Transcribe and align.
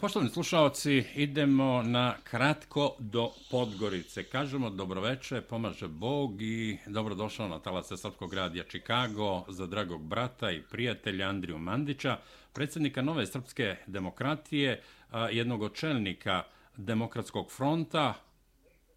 Poštovni 0.00 0.28
slušalci, 0.28 1.04
idemo 1.14 1.82
na 1.82 2.14
kratko 2.24 2.96
do 2.98 3.30
Podgorice. 3.50 4.24
Kažemo 4.24 4.70
dobroveče, 4.70 5.40
pomaže 5.40 5.88
Bog 5.88 6.42
i 6.42 6.78
dobrodošao 6.86 7.48
na 7.48 7.58
talase 7.58 7.96
Srpskog 7.96 8.34
radija 8.34 8.64
Čikago 8.64 9.44
za 9.48 9.66
dragog 9.66 10.02
brata 10.02 10.50
i 10.50 10.62
prijatelja 10.62 11.28
Andriju 11.28 11.58
Mandića, 11.58 12.18
predsjednika 12.52 13.02
Nove 13.02 13.26
Srpske 13.26 13.76
demokratije, 13.86 14.82
jednog 15.30 15.62
od 15.62 15.74
čelnika 15.74 16.42
Demokratskog 16.76 17.50
fronta 17.50 18.14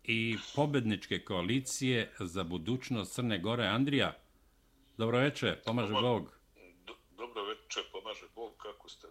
i 0.04 0.38
pobedničke 0.56 1.20
koalicije 1.20 2.12
za 2.20 2.44
budućnost 2.44 3.14
Crne 3.14 3.40
Gore. 3.40 3.68
Andrija, 3.68 4.14
dobroveče, 4.98 5.58
pomaže 5.66 5.94
Bog. 5.94 6.40
Dobroveče, 7.18 7.80
pomaže 7.92 8.26
Bog, 8.36 8.54
kako 8.58 8.90
ste? 8.90 9.08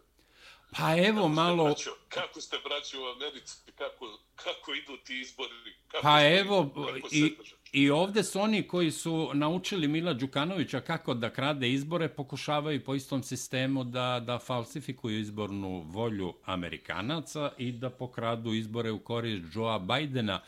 Pa 0.77 0.97
evo 0.97 1.17
kako 1.17 1.29
malo... 1.29 1.65
Braćo, 1.65 1.91
kako 2.09 2.41
ste 2.41 2.57
braći 2.65 2.99
u 2.99 3.05
Americi, 3.17 3.57
kako, 3.75 4.19
kako 4.37 4.75
idu 4.75 4.97
ti 5.05 5.21
izbori? 5.21 5.51
Kako 5.89 6.03
pa 6.03 6.27
evo, 6.27 6.71
i, 7.13 7.37
i 7.73 7.91
ovdje 7.91 8.25
su 8.25 8.41
oni 8.41 8.69
koji 8.69 8.91
su 8.91 9.31
naučili 9.35 9.89
Mila 9.89 10.13
Đukanovića 10.13 10.81
kako 10.81 11.15
da 11.15 11.31
krade 11.31 11.71
izbore, 11.71 12.09
pokušavaju 12.09 12.85
po 12.85 12.95
istom 12.95 13.23
sistemu 13.23 13.85
da, 13.85 14.23
da 14.27 14.39
falsifikuju 14.39 15.21
izbornu 15.21 15.85
volju 15.87 16.35
Amerikanaca 16.45 17.53
i 17.59 17.73
da 17.73 17.91
pokradu 17.91 18.53
izbore 18.53 18.91
u 18.91 18.99
korist 18.99 19.45
Joea 19.55 19.79
Bidena. 19.79 20.41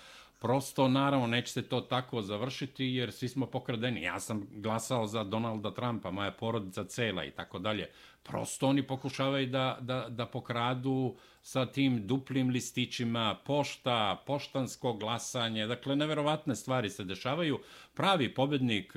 Prosto, 0.46 0.88
naravno, 0.88 1.26
neće 1.26 1.52
se 1.52 1.62
to 1.62 1.80
tako 1.80 2.22
završiti 2.22 2.84
jer 2.84 3.12
svi 3.12 3.28
smo 3.28 3.46
pokradeni. 3.46 4.02
Ja 4.02 4.20
sam 4.20 4.46
glasao 4.50 5.06
za 5.06 5.24
Donalda 5.24 5.74
Trumpa, 5.74 6.10
moja 6.10 6.30
porodica 6.30 6.84
cela 6.84 7.24
i 7.24 7.30
tako 7.30 7.58
dalje. 7.58 7.90
Prosto 8.22 8.68
oni 8.68 8.86
pokušavaju 8.86 9.46
da, 9.46 9.78
da, 9.80 10.06
da 10.08 10.26
pokradu 10.26 11.16
sa 11.42 11.66
tim 11.66 12.06
duplim 12.06 12.48
listićima 12.48 13.36
pošta, 13.44 14.22
poštansko 14.26 14.92
glasanje. 14.92 15.66
Dakle, 15.66 15.96
neverovatne 15.96 16.54
stvari 16.56 16.90
se 16.90 17.04
dešavaju. 17.04 17.58
Pravi 17.94 18.34
pobednik 18.34 18.92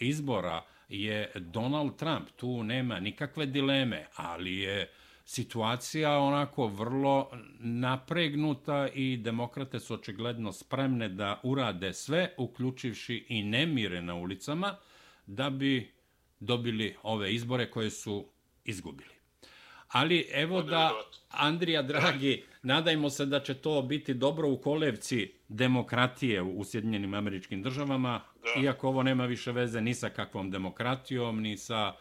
izbora 0.00 0.62
je 0.88 1.32
Donald 1.34 1.96
Trump. 1.96 2.28
Tu 2.36 2.62
nema 2.62 3.00
nikakve 3.00 3.46
dileme, 3.46 4.06
ali 4.16 4.58
je 4.58 4.90
situacija 5.28 6.18
onako 6.18 6.66
vrlo 6.66 7.30
napregnuta 7.58 8.88
i 8.94 9.16
demokrate 9.16 9.80
su 9.80 9.94
očigledno 9.94 10.52
spremne 10.52 11.08
da 11.08 11.40
urade 11.42 11.92
sve, 11.92 12.34
uključivši 12.36 13.26
i 13.28 13.42
nemire 13.42 14.02
na 14.02 14.14
ulicama, 14.14 14.76
da 15.26 15.50
bi 15.50 15.92
dobili 16.40 16.96
ove 17.02 17.34
izbore 17.34 17.70
koje 17.70 17.90
su 17.90 18.26
izgubili. 18.64 19.10
Ali 19.88 20.28
evo 20.32 20.62
da, 20.62 20.92
Andrija, 21.30 21.82
dragi, 21.82 22.44
nadajmo 22.62 23.10
se 23.10 23.26
da 23.26 23.40
će 23.40 23.54
to 23.54 23.82
biti 23.82 24.14
dobro 24.14 24.48
u 24.48 24.56
kolevci 24.56 25.32
demokratije 25.48 26.42
u 26.42 26.64
Sjedinjenim 26.64 27.14
američkim 27.14 27.62
državama, 27.62 28.20
iako 28.62 28.88
ovo 28.88 29.02
nema 29.02 29.26
više 29.26 29.52
veze 29.52 29.80
ni 29.80 29.94
sa 29.94 30.08
kakvom 30.08 30.50
demokratijom, 30.50 31.40
ni 31.42 31.56
sa, 31.56 31.94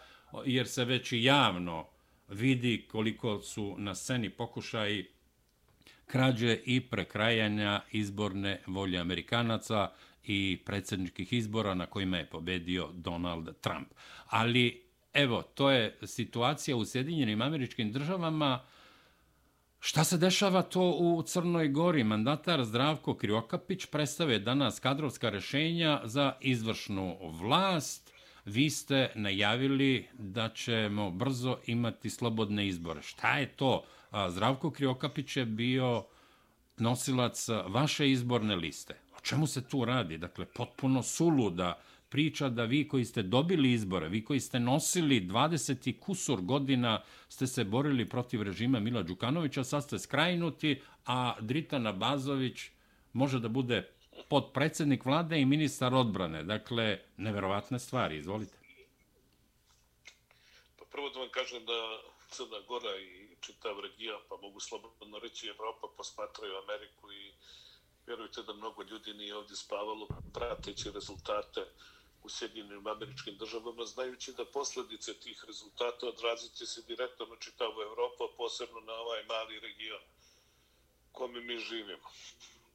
jer 0.46 0.68
se 0.68 0.86
već 0.86 1.12
i 1.12 1.24
javno 1.24 1.97
vidi 2.28 2.88
koliko 2.92 3.42
su 3.42 3.76
na 3.78 3.96
sceni 3.96 4.30
pokušaji 4.30 5.06
krađe 6.06 6.60
i 6.66 6.82
prekrajanja 6.82 7.82
izborne 7.92 8.62
volje 8.68 9.00
Amerikanaca 9.00 9.92
i 10.24 10.60
predsjedničkih 10.66 11.34
izbora 11.34 11.74
na 11.74 11.86
kojima 11.86 12.18
je 12.18 12.30
pobedio 12.30 12.90
Donald 12.94 13.50
Trump. 13.62 13.88
Ali 14.26 14.84
evo, 15.14 15.42
to 15.42 15.72
je 15.72 15.98
situacija 16.04 16.78
u 16.78 16.86
Sjedinjenim 16.86 17.42
američkim 17.42 17.92
državama. 17.92 18.60
Šta 19.80 20.04
se 20.04 20.18
dešava 20.18 20.62
to 20.62 20.82
u 20.82 21.24
Crnoj 21.24 21.68
Gori? 21.68 22.04
Mandatar 22.04 22.64
Zdravko 22.66 23.14
Kriokapić 23.14 23.86
predstave 23.86 24.40
danas 24.40 24.80
kadrovska 24.80 25.30
rešenja 25.30 26.02
za 26.04 26.34
izvršnu 26.42 27.18
vlast. 27.22 28.14
Vi 28.48 28.70
ste 28.70 29.12
najavili 29.16 30.08
da 30.14 30.50
ćemo 30.50 31.12
brzo 31.12 31.58
imati 31.66 32.10
slobodne 32.10 32.68
izbore. 32.68 33.02
Šta 33.02 33.38
je 33.38 33.48
to? 33.48 33.84
Zdravko 34.30 34.72
Kriokapić 34.72 35.38
je 35.38 35.46
bio 35.46 36.06
nosilac 36.78 37.48
vaše 37.68 38.12
izborne 38.12 38.56
liste. 38.56 38.94
O 39.18 39.20
čemu 39.20 39.48
se 39.48 39.68
tu 39.68 39.86
radi? 39.86 40.18
Dakle, 40.18 40.46
potpuno 40.46 41.04
suluda 41.04 41.80
priča 42.10 42.50
da 42.50 42.64
vi 42.64 42.88
koji 42.88 43.06
ste 43.06 43.24
dobili 43.24 43.72
izbore, 43.72 44.10
vi 44.10 44.24
koji 44.24 44.40
ste 44.40 44.60
nosili 44.60 45.28
20 45.28 45.90
i 45.90 45.94
kusur 45.94 46.42
godina, 46.42 47.02
ste 47.30 47.48
se 47.48 47.64
borili 47.64 48.10
protiv 48.10 48.42
režima 48.42 48.80
Mila 48.80 49.04
Đukanovića, 49.04 49.64
sad 49.64 49.84
ste 49.84 50.00
skrajnuti, 50.00 50.82
a 51.06 51.36
Dritana 51.42 51.92
Bazović 51.92 52.70
može 53.14 53.40
da 53.40 53.48
bude 53.48 53.97
podpredsednik 54.30 55.06
vlade 55.06 55.40
i 55.40 55.46
ministar 55.46 55.96
odbrane. 55.96 56.44
Dakle, 56.44 57.00
neverovatne 57.18 57.80
stvari. 57.80 58.18
Izvolite. 58.18 58.58
Pa 60.80 60.86
prvo 60.86 61.10
da 61.10 61.20
vam 61.20 61.30
kažem 61.30 61.66
da 61.66 62.02
Crna 62.30 62.60
Gora 62.68 62.98
i 62.98 63.36
čitav 63.42 63.80
region, 63.80 64.22
pa 64.30 64.38
mogu 64.38 64.60
slobodno 64.60 65.20
reći 65.20 65.48
Evropa, 65.48 65.88
posmatraju 65.98 66.54
Ameriku 66.64 67.12
i 67.12 67.32
vjerujte 68.08 68.44
da 68.44 68.54
mnogo 68.54 68.84
ljudi 68.84 69.14
nije 69.14 69.36
ovdje 69.36 69.56
spavalo 69.56 70.08
prateći 70.34 70.92
rezultate 70.92 71.62
u 72.24 72.30
Sjedinim 72.30 72.88
američkim 72.88 73.38
državama, 73.38 73.86
znajući 73.86 74.34
da 74.34 74.46
posljedice 74.46 75.14
tih 75.14 75.44
rezultata 75.48 76.08
odrazit 76.08 76.54
će 76.54 76.66
se 76.66 76.82
direktno 76.88 77.26
na 77.26 77.36
čitavu 77.40 77.82
Evropu, 77.82 78.24
a 78.24 78.36
posebno 78.38 78.80
na 78.80 78.94
ovaj 78.94 79.24
mali 79.24 79.60
region 79.60 80.02
kome 81.12 81.42
mi 81.42 81.58
živimo. 81.58 82.10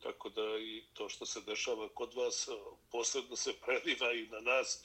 Tako 0.03 0.29
da 0.29 0.59
i 0.59 0.83
to 0.95 1.09
što 1.09 1.27
se 1.27 1.41
dešava 1.41 1.89
kod 1.89 2.15
vas 2.15 2.49
posebno 2.91 3.37
se 3.37 3.53
preliva 3.65 4.13
i 4.13 4.27
na 4.27 4.41
nas 4.41 4.83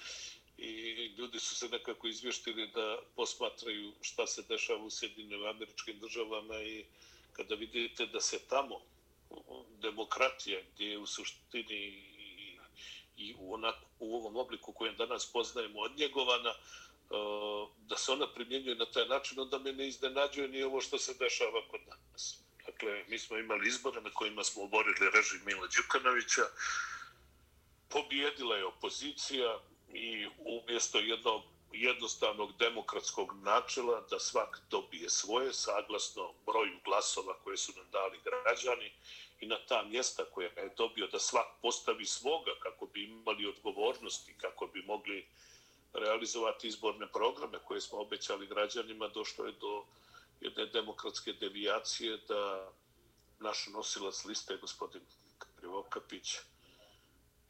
i 0.57 1.05
ljudi 1.17 1.39
su 1.39 1.55
se 1.55 1.69
nekako 1.69 2.07
izvještili 2.07 2.67
da 2.67 3.00
posmatraju 3.16 3.94
šta 4.01 4.27
se 4.27 4.41
dešava 4.41 4.83
u 4.83 4.89
Sjedinim 4.89 5.45
američkim 5.45 6.00
državama 6.00 6.61
i 6.61 6.85
kada 7.33 7.56
vidite 7.56 8.06
da 8.06 8.22
se 8.22 8.39
tamo 8.50 8.81
demokratija 9.81 10.59
gdje 10.73 10.85
je 10.85 10.97
u 10.97 11.06
suštini 11.06 12.03
i 13.17 13.35
u, 13.39 13.53
onak, 13.53 13.75
u 14.00 14.16
ovom 14.16 14.35
obliku 14.35 14.72
kojem 14.73 14.95
danas 14.95 15.31
poznajemo 15.33 15.79
od 15.79 15.97
njegovana, 15.97 16.53
da 17.77 17.97
se 17.97 18.11
ona 18.11 18.27
primjenjuje 18.33 18.75
na 18.75 18.85
taj 18.85 19.07
način, 19.07 19.39
onda 19.39 19.59
me 19.59 19.73
ne 19.73 19.88
iznenađuje 19.88 20.47
ni 20.47 20.63
ovo 20.63 20.81
što 20.81 20.97
se 20.97 21.13
dešava 21.13 21.67
kod 21.67 21.81
nas. 22.11 22.46
Dakle, 22.77 23.03
mi 23.07 23.19
smo 23.19 23.38
imali 23.38 23.67
izbore 23.67 24.01
na 24.01 24.09
kojima 24.09 24.43
smo 24.43 24.63
oborili 24.63 25.09
režim 25.13 25.41
Mila 25.45 25.67
Đukanovića, 25.67 26.41
pobjedila 27.89 28.55
je 28.55 28.65
opozicija 28.65 29.59
i 29.93 30.27
umjesto 30.38 30.99
jednog 30.99 31.43
jednostavnog 31.73 32.57
demokratskog 32.57 33.33
načela 33.43 34.01
da 34.09 34.19
svak 34.19 34.61
dobije 34.69 35.09
svoje 35.09 35.53
saglasno 35.53 36.33
broju 36.45 36.79
glasova 36.85 37.33
koje 37.43 37.57
su 37.57 37.73
nam 37.75 37.89
dali 37.91 38.19
građani, 38.23 38.91
i 39.39 39.45
na 39.45 39.57
ta 39.67 39.83
mjesta 39.83 40.23
koje 40.25 40.45
je 40.45 40.69
dobio 40.77 41.07
da 41.07 41.19
svak 41.19 41.47
postavi 41.61 42.05
svoga 42.05 42.51
kako 42.59 42.85
bi 42.85 43.03
imali 43.03 43.47
odgovornosti, 43.47 44.35
kako 44.41 44.67
bi 44.67 44.81
mogli 44.81 45.27
realizovati 45.94 46.67
izborne 46.67 47.07
programe 47.11 47.59
koje 47.65 47.81
smo 47.81 47.99
obećali 47.99 48.47
građanima, 48.47 49.07
došlo 49.07 49.45
je 49.45 49.51
do 49.51 49.85
jedne 50.41 50.65
demokratske 50.65 51.33
devijacije 51.33 52.17
da 52.27 52.71
naš 53.39 53.67
nosilac 53.67 54.25
liste, 54.25 54.57
gospodin 54.57 55.01
Krivokapić, 55.55 56.35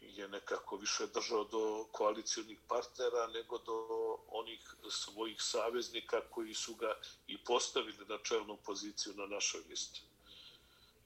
je 0.02 0.28
nekako 0.28 0.78
više 0.78 1.08
držao 1.08 1.44
do 1.44 1.88
koalicijonih 1.92 2.60
partnera 2.68 3.28
nego 3.28 3.58
do 3.58 3.88
onih 4.28 4.76
svojih 4.90 5.42
saveznika 5.42 6.22
koji 6.30 6.54
su 6.54 6.76
ga 6.76 7.00
i 7.28 7.38
postavili 7.38 8.06
na 8.08 8.18
čelnu 8.24 8.58
poziciju 8.58 9.14
na 9.14 9.26
našoj 9.26 9.62
listi. 9.70 10.02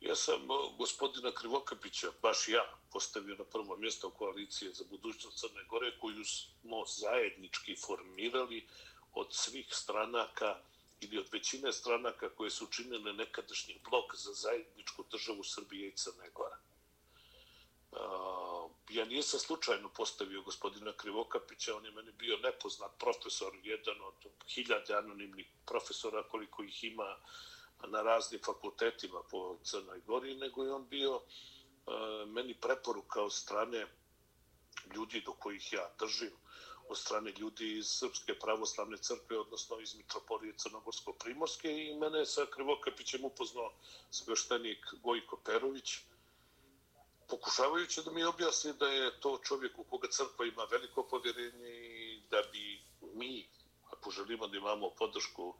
Ja 0.01 0.15
sam 0.15 0.47
gospodina 0.77 1.31
Krivokapića, 1.31 2.11
baš 2.21 2.47
ja, 2.47 2.77
postavio 2.91 3.35
na 3.35 3.43
prvo 3.43 3.77
mjesto 3.77 4.09
koalicije 4.09 4.71
za 4.73 4.83
budućnost 4.89 5.39
Crne 5.39 5.63
Gore, 5.69 5.97
koju 5.99 6.25
smo 6.25 6.85
zajednički 6.85 7.75
formirali 7.75 8.67
od 9.13 9.27
svih 9.31 9.67
stranaka 9.71 10.61
ili 11.01 11.17
od 11.17 11.27
većine 11.31 11.73
stranaka 11.73 12.29
koje 12.29 12.49
su 12.49 12.65
učinile 12.65 13.13
nekadašnji 13.13 13.81
blok 13.89 14.15
za 14.15 14.33
zajedničku 14.33 15.03
državu 15.11 15.43
Srbije 15.43 15.87
i 15.87 15.95
Crne 15.95 16.29
Gore. 16.29 16.55
Ja 18.89 19.05
nisam 19.05 19.39
slučajno 19.39 19.89
postavio 19.89 20.41
gospodina 20.41 20.93
Krivokapića, 20.93 21.75
on 21.75 21.85
je 21.85 21.91
meni 21.91 22.11
bio 22.11 22.37
nepoznat 22.37 22.91
profesor, 22.99 23.53
jedan 23.63 24.01
od 24.01 24.13
hiljade 24.47 24.95
anonimnih 24.95 25.47
profesora 25.65 26.23
koliko 26.23 26.63
ih 26.63 26.83
ima 26.83 27.17
na 27.87 28.01
raznim 28.01 28.41
fakultetima 28.45 29.23
po 29.31 29.57
Crnoj 29.63 30.01
Gori, 30.07 30.35
nego 30.35 30.63
je 30.63 30.73
on 30.73 30.87
bio 30.87 31.15
uh, 31.15 31.23
meni 32.27 32.53
preporuka 32.53 33.21
od 33.21 33.33
strane 33.33 33.87
ljudi 34.95 35.21
do 35.21 35.33
kojih 35.33 35.73
ja 35.73 35.89
držim, 35.99 36.31
od 36.91 36.97
strane 36.97 37.31
ljudi 37.39 37.77
iz 37.77 37.87
Srpske 37.87 38.33
pravoslavne 38.39 38.97
crkve, 38.97 39.39
odnosno 39.39 39.79
iz 39.79 39.95
Mitropolije 39.95 40.53
Crnogorsko-Primorske 40.53 41.71
i 41.71 41.95
mene 41.95 42.25
sa 42.25 42.45
Krivokapićem 42.45 43.25
upoznao 43.25 43.73
sveštenik 44.11 44.85
Gojko 45.03 45.37
Perović, 45.45 45.97
pokušavajući 47.29 48.03
da 48.05 48.11
mi 48.11 48.23
objasni 48.23 48.73
da 48.73 48.87
je 48.87 49.19
to 49.19 49.39
čovjek 49.43 49.79
u 49.79 49.83
koga 49.83 50.07
crkva 50.11 50.45
ima 50.45 50.63
veliko 50.71 51.03
povjerenje 51.03 51.69
i 51.69 52.21
da 52.31 52.41
bi 52.51 52.81
mi, 53.13 53.49
ako 53.91 54.11
želimo 54.11 54.47
da 54.47 54.57
imamo 54.57 54.89
podršku 54.89 55.53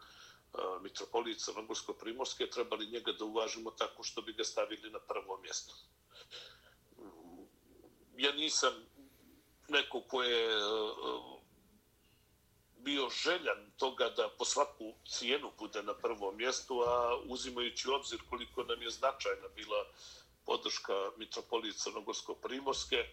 Mitropolije 0.82 1.36
Crnogorsko-Primorske, 1.36 2.50
trebali 2.52 2.88
njega 2.88 3.12
da 3.12 3.26
uvažimo 3.26 3.72
tako 3.72 4.04
što 4.04 4.22
bi 4.22 4.34
ga 4.34 4.44
stavili 4.44 4.90
na 4.90 5.00
prvo 5.00 5.38
mjesto. 5.38 5.74
Ja 8.18 8.32
nisam 8.32 8.74
neko 9.72 10.02
ko 10.02 10.24
je 10.24 10.46
e, 10.46 10.54
e, 10.54 10.62
bio 12.78 13.10
željan 13.10 13.72
toga 13.78 14.10
da 14.10 14.30
po 14.38 14.46
svaku 14.46 14.94
cijenu 15.08 15.52
bude 15.60 15.84
na 15.84 15.94
prvom 15.94 16.38
mjestu, 16.38 16.82
a 16.88 17.18
uzimajući 17.26 17.90
obzir 17.90 18.20
koliko 18.30 18.64
nam 18.64 18.82
je 18.82 18.90
značajna 18.90 19.48
bila 19.56 19.86
podrška 20.46 20.94
Mitropolije 21.18 21.74
Crnogorsko-Primorske, 21.74 22.98
e, 22.98 23.10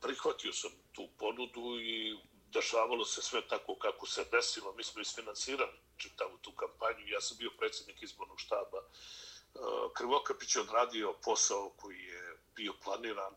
prihvatio 0.00 0.52
sam 0.52 0.70
tu 0.92 1.08
ponudu 1.18 1.80
i 1.80 2.18
dešavalo 2.52 3.04
se 3.04 3.22
sve 3.22 3.48
tako 3.48 3.74
kako 3.74 4.06
se 4.06 4.24
desilo. 4.32 4.74
Mi 4.76 4.84
smo 4.84 5.00
isfinansirali 5.00 5.78
čitavu 5.96 6.38
tu 6.42 6.52
kampanju. 6.52 7.08
Ja 7.08 7.20
sam 7.20 7.36
bio 7.38 7.50
predsjednik 7.58 8.02
izbornog 8.02 8.40
štaba. 8.40 8.82
Krivokapić 9.94 10.56
je 10.56 10.62
odradio 10.62 11.14
posao 11.24 11.70
koji 11.76 11.98
je 11.98 12.38
bio 12.56 12.72
planiran 12.84 13.34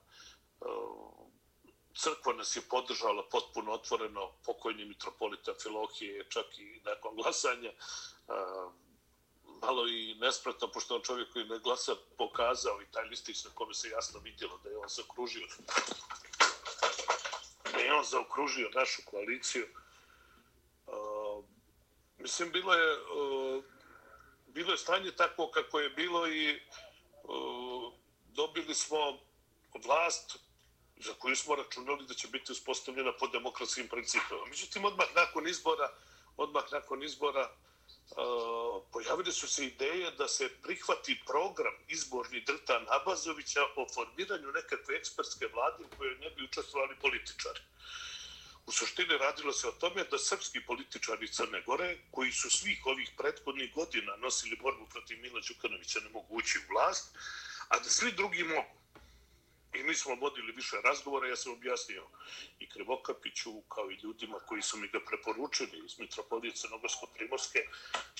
crkva 1.95 2.34
nas 2.34 2.56
je 2.56 2.62
podržala 2.62 3.24
potpuno 3.31 3.72
otvoreno 3.72 4.31
pokojni 4.45 4.86
mitropolita 4.86 5.54
Filohije, 5.62 6.25
čak 6.30 6.45
i 6.57 6.81
nakon 6.86 7.16
glasanja. 7.16 7.72
Malo 9.62 9.88
i 9.88 10.16
nespretno, 10.16 10.68
pošto 10.68 10.95
on 10.95 11.01
čovjek 11.01 11.34
koji 11.34 11.45
ne 11.45 11.60
glasa 11.60 11.95
pokazao 12.18 12.81
i 12.81 12.92
taj 12.92 13.04
listić 13.04 13.45
na 13.45 13.51
kome 13.54 13.74
se 13.74 13.90
jasno 13.90 14.19
vidjelo 14.19 14.57
da 14.63 14.69
je 14.69 14.78
on 14.78 14.90
zaokružio 14.90 15.48
da 17.74 17.80
je 17.80 17.94
on 17.94 18.04
zaokružio 18.04 18.69
našu 18.75 19.01
koaliciju. 19.06 19.68
mislim, 22.18 22.51
bilo 22.51 22.74
je 22.74 22.98
bilo 24.48 24.72
je 24.72 24.78
stanje 24.78 25.12
tako 25.12 25.51
kako 25.51 25.80
je 25.80 25.90
bilo 25.90 26.28
i 26.28 26.62
dobili 28.24 28.75
smo 28.75 29.19
vlast 29.86 30.40
za 30.98 31.13
koju 31.13 31.36
smo 31.36 31.56
računali 31.56 32.06
da 32.06 32.13
će 32.13 32.28
biti 32.28 32.51
uspostavljena 32.51 33.12
po 33.19 33.28
demokratskim 33.28 33.88
principima. 33.88 34.45
Međutim, 34.50 34.86
odmah 34.86 35.07
nakon 35.16 35.48
izbora, 35.48 35.90
odmah 36.38 36.63
nakon 36.72 37.04
izbora 37.04 37.50
uh, 37.50 38.84
pojavili 38.92 39.31
su 39.31 39.48
se 39.48 39.66
ideje 39.66 40.12
da 40.12 40.28
se 40.28 40.50
prihvati 40.63 41.22
program 41.25 41.74
izborni 41.88 42.42
Drtan 42.42 42.86
Abazovića 42.90 43.62
o 43.75 43.88
formiranju 43.94 44.51
nekakve 44.51 44.95
ekspertske 44.95 45.48
vlade 45.48 45.84
u 45.84 45.98
kojoj 45.98 46.16
ne 46.16 46.30
bi 46.30 46.44
učestvovali 46.44 46.95
političari. 47.01 47.60
U 48.66 48.72
suštini 48.72 49.18
radilo 49.18 49.54
se 49.54 49.68
o 49.68 49.72
tome 49.72 50.04
da 50.04 50.18
srpski 50.18 50.66
političari 50.66 51.28
Crne 51.28 51.62
Gore, 51.62 51.98
koji 52.12 52.31
su 52.31 52.50
svih 52.50 52.86
ovih 52.86 53.10
prethodnih 53.18 53.74
godina 53.74 54.16
nosili 54.16 54.56
borbu 54.62 54.88
protiv 54.90 55.19
Mila 55.22 55.42
Đukanovića, 55.48 56.00
ne 56.00 56.10
mogu 56.10 56.36
ući 56.36 56.57
u 56.57 56.74
vlast, 56.74 57.16
a 57.68 57.80
da 57.80 57.90
svi 57.90 58.12
drugi 58.12 58.44
mogu. 58.44 58.82
I 59.74 59.84
mi 59.84 59.96
smo 59.96 60.16
vodili 60.16 60.52
više 60.52 60.75
razgovora, 60.84 61.28
ja 61.28 61.36
sam 61.36 61.52
objasnio 61.52 62.08
i 62.60 62.70
Krivokapiću, 62.70 63.62
kao 63.62 63.92
i 63.92 64.00
ljudima 64.04 64.40
koji 64.40 64.62
su 64.62 64.78
mi 64.78 64.88
ga 64.88 65.00
preporučili 65.00 65.86
iz 65.86 66.00
Mitropolije 66.00 66.54
Crnogorsko-Primorske, 66.54 67.62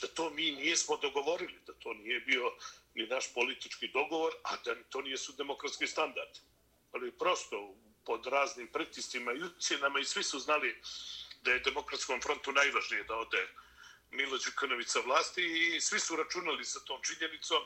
da 0.02 0.08
to 0.08 0.30
mi 0.30 0.52
nismo 0.52 0.98
dogovorili, 0.98 1.60
da 1.68 1.74
to 1.74 1.94
nije 1.94 2.20
bio 2.20 2.52
ni 2.94 3.08
naš 3.08 3.34
politički 3.34 3.88
dogovor, 3.88 4.34
a 4.44 4.56
da 4.66 4.76
to 4.84 5.02
nije 5.02 5.18
su 5.18 5.34
demokratski 5.34 5.88
standard. 5.88 6.38
Ali 6.92 7.12
prosto, 7.12 7.76
pod 8.06 8.26
raznim 8.26 8.68
pritistima 8.68 9.34
i 9.34 9.42
ucijenama 9.42 10.00
i 10.00 10.06
svi 10.06 10.24
su 10.24 10.40
znali 10.40 10.82
da 11.42 11.52
je 11.52 11.60
demokratskom 11.60 12.22
frontu 12.22 12.52
najvažnije 12.52 13.04
da 13.04 13.16
ode 13.16 13.48
Milo 14.12 14.38
Đukanović 14.38 14.88
vlasti 15.06 15.76
i 15.76 15.82
svi 15.82 16.00
su 16.00 16.16
računali 16.16 16.66
sa 16.66 16.80
tom 16.80 17.02
činjenicom, 17.04 17.64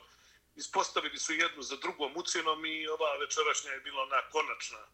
ispostavili 0.57 1.19
su 1.19 1.33
jednu 1.33 1.63
za 1.63 1.75
drugom 1.75 2.11
ucijenom 2.15 2.65
i 2.65 2.87
ova 2.87 3.17
večerašnja 3.17 3.71
je 3.71 3.79
bila 3.79 4.01
ona 4.01 4.21
konačna. 4.31 4.87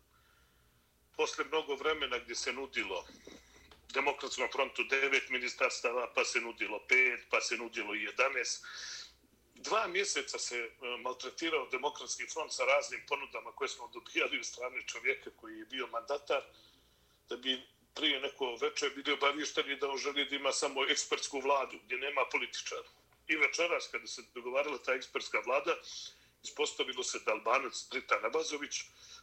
Posle 1.18 1.46
mnogo 1.46 1.76
vremena 1.76 2.20
gdje 2.20 2.36
se 2.36 2.54
nudilo 2.54 3.06
demokratskom 3.94 4.48
frontu 4.52 4.84
devet 4.84 5.30
ministarstava, 5.30 6.14
pa 6.16 6.26
se 6.26 6.42
nudilo 6.42 6.80
pet, 6.88 7.20
pa 7.30 7.42
se 7.42 7.58
nudilo 7.58 7.96
i 7.96 8.04
jedanest. 8.04 8.66
Dva 9.56 9.88
mjeseca 9.88 10.40
se 10.40 10.58
e, 10.58 10.70
maltretirao 11.02 11.68
demokratski 11.72 12.28
front 12.34 12.54
sa 12.54 12.66
raznim 12.66 13.02
ponudama 13.08 13.52
koje 13.52 13.68
smo 13.70 13.88
dobijali 13.94 14.40
od 14.40 14.46
strane 14.46 14.88
čovjeka 14.88 15.30
koji 15.36 15.60
je 15.60 15.66
bio 15.66 15.88
mandatar, 15.88 16.42
da 17.30 17.38
bi 17.38 17.62
prije 17.96 18.20
neko 18.20 18.56
večer 18.62 18.92
bili 18.96 19.12
obavješteni 19.12 19.76
da 19.76 19.90
on 19.90 19.98
želi 19.98 20.26
da 20.26 20.36
ima 20.36 20.52
samo 20.52 20.86
ekspertsku 20.90 21.40
vladu, 21.40 21.80
gdje 21.86 21.98
nema 21.98 22.22
političara 22.32 22.90
i 23.28 23.36
večeras 23.36 23.88
kada 23.92 24.08
se 24.08 24.22
dogovarala 24.34 24.78
ta 24.78 24.94
ekspertska 24.94 25.40
vlada, 25.46 25.76
ispostavilo 26.44 27.04
se 27.04 27.20
da 27.26 27.32
Albanac 27.32 27.88
Drita 27.92 28.20
Nabazović 28.20 28.82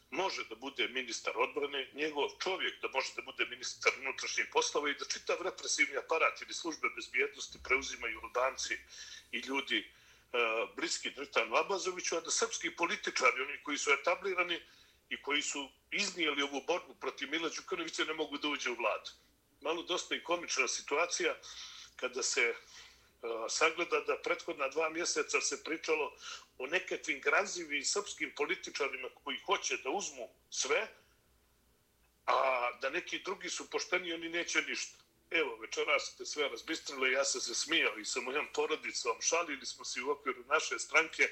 može 0.09 0.43
da 0.49 0.55
bude 0.55 0.87
ministar 0.87 1.33
odbrane, 1.37 1.89
njegov 1.93 2.29
čovjek 2.43 2.81
da 2.81 2.87
može 2.93 3.13
da 3.15 3.21
bude 3.21 3.45
ministar 3.45 3.93
unutrašnjih 3.99 4.47
poslova 4.53 4.89
i 4.89 4.93
da 4.93 5.05
čitav 5.05 5.37
represivni 5.41 5.97
aparat 5.97 6.41
ili 6.41 6.53
službe 6.53 6.87
bezbjednosti 6.95 7.63
preuzimaju 7.63 8.19
Albanci 8.23 8.77
i 9.31 9.39
ljudi 9.39 9.79
uh, 9.85 10.75
bliski 10.75 11.09
Drita 11.11 11.45
Nabazoviću, 11.45 12.17
a 12.17 12.21
da 12.21 12.31
srpski 12.31 12.75
političari, 12.75 13.41
oni 13.41 13.63
koji 13.63 13.77
su 13.77 13.91
etablirani 13.91 14.61
i 15.09 15.21
koji 15.21 15.41
su 15.41 15.69
iznijeli 15.91 16.41
ovu 16.41 16.63
borbu 16.67 16.95
protiv 16.95 17.29
Mila 17.31 17.49
Đukanovića, 17.49 18.03
ne 18.03 18.13
mogu 18.13 18.37
da 18.37 18.47
uđe 18.47 18.69
u 18.71 18.75
vladu. 18.75 19.11
Malo 19.61 19.83
dosta 19.83 20.15
i 20.15 20.23
komična 20.23 20.67
situacija 20.67 21.35
kada 21.95 22.23
se 22.23 22.55
E, 23.23 23.49
sagleda 23.49 23.99
da 24.01 24.17
prethodna 24.23 24.69
dva 24.69 24.89
mjeseca 24.89 25.41
se 25.41 25.63
pričalo 25.63 26.15
o 26.57 26.67
nekakvim 26.67 27.21
grazivim 27.21 27.85
srpskim 27.85 28.33
političarima 28.35 29.09
koji 29.23 29.39
hoće 29.39 29.77
da 29.77 29.89
uzmu 29.89 30.29
sve, 30.49 30.87
a 32.25 32.69
da 32.81 32.89
neki 32.89 33.19
drugi 33.19 33.49
su 33.49 33.69
pošteni, 33.69 34.13
oni 34.13 34.29
neće 34.29 34.61
ništa. 34.61 34.97
Evo, 35.31 35.55
večeras 35.55 36.11
ste 36.13 36.25
sve 36.25 36.49
razbistrili, 36.49 37.11
ja 37.11 37.25
sam 37.25 37.41
se 37.41 37.55
smijao 37.55 37.97
i 37.97 38.05
sa 38.05 38.21
mojom 38.21 38.47
porodicom, 38.53 39.21
šalili 39.21 39.65
smo 39.65 39.85
se 39.85 40.01
u 40.01 40.09
okviru 40.09 40.43
naše 40.45 40.79
stranke 40.79 41.29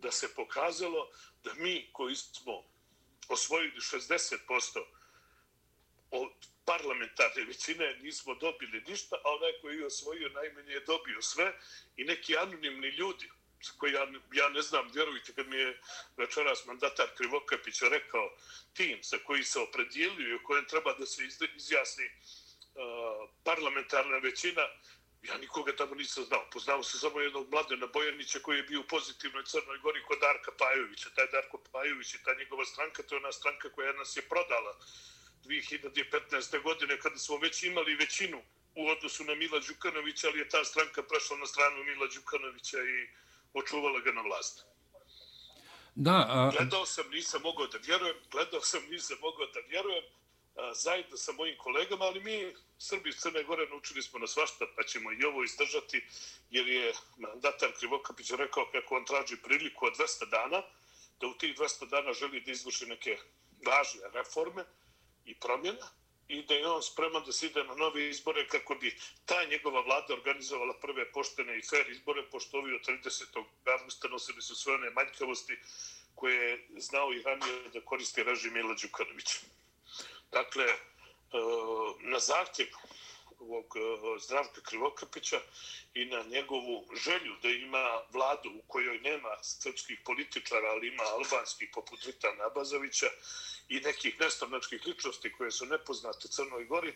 da 0.00 0.12
se 0.12 0.34
pokazalo 0.34 1.10
da 1.44 1.54
mi 1.54 1.88
koji 1.92 2.16
smo 2.16 2.64
osvojili 3.28 3.80
60% 3.80 4.84
od 6.10 6.53
parlamentarne 6.66 7.44
većine 7.44 7.96
nismo 8.02 8.34
dobili 8.34 8.84
ništa, 8.88 9.16
a 9.24 9.30
onaj 9.30 9.52
koji 9.60 9.78
je 9.78 9.86
osvojio 9.86 10.28
najmanje 10.28 10.72
je 10.72 10.80
dobio 10.80 11.22
sve 11.22 11.52
i 11.96 12.04
neki 12.04 12.36
anonimni 12.36 12.88
ljudi 12.88 13.30
koji 13.78 13.92
ja, 13.92 14.06
ja 14.32 14.48
ne 14.48 14.62
znam, 14.62 14.90
vjerujte, 14.94 15.32
kad 15.32 15.48
mi 15.48 15.56
je 15.56 15.80
večeras 16.16 16.66
mandatar 16.66 17.06
Krivokapić 17.16 17.82
rekao 17.82 18.36
tim 18.72 18.98
sa 19.02 19.16
koji 19.26 19.44
se 19.44 19.60
opredijelio 19.60 20.28
i 20.28 20.34
o 20.34 20.42
kojem 20.42 20.64
treba 20.64 20.92
da 20.92 21.06
se 21.06 21.22
izjasni 21.56 22.04
uh, 22.04 23.30
parlamentarna 23.44 24.18
većina, 24.18 24.62
ja 25.22 25.38
nikoga 25.38 25.76
tamo 25.76 25.94
nisam 25.94 26.24
znao. 26.24 26.50
Poznao 26.52 26.82
se 26.82 26.98
samo 26.98 27.20
jednog 27.20 27.50
mladena 27.50 27.86
Bojanića 27.86 28.38
koji 28.38 28.56
je 28.56 28.62
bio 28.62 28.80
u 28.80 28.88
pozitivnoj 28.88 29.44
Crnoj 29.44 29.78
Gori 29.78 30.02
kod 30.02 30.18
Darka 30.20 30.52
Pajovića. 30.58 31.10
Taj 31.14 31.26
Darko 31.26 31.58
Pajović 31.72 32.14
i 32.14 32.22
ta 32.24 32.34
njegova 32.34 32.64
stranka, 32.64 33.02
to 33.02 33.14
je 33.14 33.18
ona 33.18 33.32
stranka 33.32 33.72
koja 33.72 33.92
nas 33.92 34.16
je 34.16 34.22
prodala 34.22 34.78
2015. 35.44 36.62
godine 36.62 36.98
kada 36.98 37.18
smo 37.18 37.36
već 37.36 37.62
imali 37.62 37.94
većinu 37.94 38.42
u 38.74 38.88
odnosu 38.88 39.24
na 39.24 39.34
Mila 39.34 39.60
Đukanovića, 39.68 40.28
ali 40.28 40.38
je 40.38 40.48
ta 40.48 40.64
stranka 40.64 41.02
prešla 41.02 41.36
na 41.36 41.46
stranu 41.46 41.84
Mila 41.84 42.06
Đukanovića 42.14 42.78
i 42.78 43.08
očuvala 43.54 44.00
ga 44.00 44.12
na 44.12 44.22
vlast. 44.22 44.64
Da, 45.94 46.26
a... 46.28 46.50
Gledao 46.56 46.86
sam, 46.86 47.10
nisam 47.10 47.42
mogao 47.42 47.66
da 47.66 47.78
vjerujem, 47.78 48.16
gledao 48.30 48.60
sam, 48.60 48.82
nisam 48.90 49.16
mogao 49.20 49.46
da 49.46 49.60
vjerujem, 49.68 50.04
a, 50.56 50.74
zajedno 50.74 51.16
sa 51.16 51.32
mojim 51.32 51.58
kolegama, 51.58 52.04
ali 52.04 52.20
mi, 52.20 52.54
Srbi 52.78 53.08
iz 53.08 53.16
Crne 53.16 53.44
Gore, 53.44 53.66
naučili 53.68 54.02
smo 54.02 54.18
na 54.18 54.26
svašta, 54.26 54.66
pa 54.76 54.82
ćemo 54.82 55.12
i 55.12 55.24
ovo 55.24 55.44
izdržati, 55.44 56.04
jer 56.50 56.68
je 56.68 56.92
mandatar 57.16 57.72
Krivokapić 57.78 58.30
rekao 58.30 58.68
kako 58.72 58.96
on 58.96 59.04
traži 59.04 59.36
priliku 59.36 59.86
od 59.86 59.96
200 59.96 60.30
dana, 60.30 60.62
da 61.20 61.26
u 61.26 61.34
tih 61.34 61.56
200 61.56 61.88
dana 61.88 62.12
želi 62.12 62.40
da 62.40 62.50
izvrši 62.50 62.86
neke 62.86 63.18
važne 63.66 64.00
reforme, 64.12 64.64
i 65.24 65.34
promjena 65.34 65.88
i 66.28 66.42
da 66.42 66.54
je 66.54 66.68
on 66.68 66.82
spreman 66.82 67.22
da 67.24 67.32
se 67.32 67.46
ide 67.46 67.64
na 67.64 67.74
nove 67.74 68.08
izbore 68.08 68.48
kako 68.48 68.74
bi 68.74 68.96
ta 69.24 69.44
njegova 69.44 69.80
vlada 69.80 70.14
organizovala 70.14 70.74
prve 70.80 71.12
poštene 71.12 71.58
i 71.58 71.62
fair 71.62 71.90
izbore, 71.90 72.22
pošto 72.30 72.58
ovi 72.58 72.74
od 72.74 72.80
30. 72.86 73.44
augusta 73.64 74.08
nosili 74.08 74.42
su 74.42 74.54
sve 74.54 74.74
one 74.74 74.90
manjkavosti 74.90 75.58
koje 76.14 76.50
je 76.50 76.66
znao 76.76 77.12
i 77.12 77.22
ranije 77.22 77.68
da 77.72 77.80
koristi 77.80 78.22
režim 78.22 78.56
Ila 78.56 78.74
Đukanovića. 78.82 79.38
Dakle, 80.32 80.64
e, 80.64 80.76
na 82.00 82.18
zahtjev 82.18 82.68
ovog 83.40 83.76
e, 83.76 83.80
Zdravka 84.20 84.60
Krivokapića 84.60 85.40
i 85.94 86.04
na 86.04 86.22
njegovu 86.22 86.86
želju 87.04 87.34
da 87.42 87.48
ima 87.48 88.00
vladu 88.12 88.50
u 88.50 88.62
kojoj 88.66 88.98
nema 88.98 89.42
srpskih 89.42 90.00
političara, 90.04 90.68
ali 90.70 90.88
ima 90.88 91.02
albanskih 91.02 91.68
poput 91.74 92.04
Rita 92.04 92.34
Nabazovića 92.34 93.06
i 93.68 93.80
nekih 93.80 94.20
nestranačkih 94.20 94.86
ličnosti 94.86 95.32
koje 95.32 95.50
su 95.50 95.66
nepoznate 95.66 96.28
Crnoj 96.28 96.64
Gori, 96.64 96.90
e, 96.90 96.94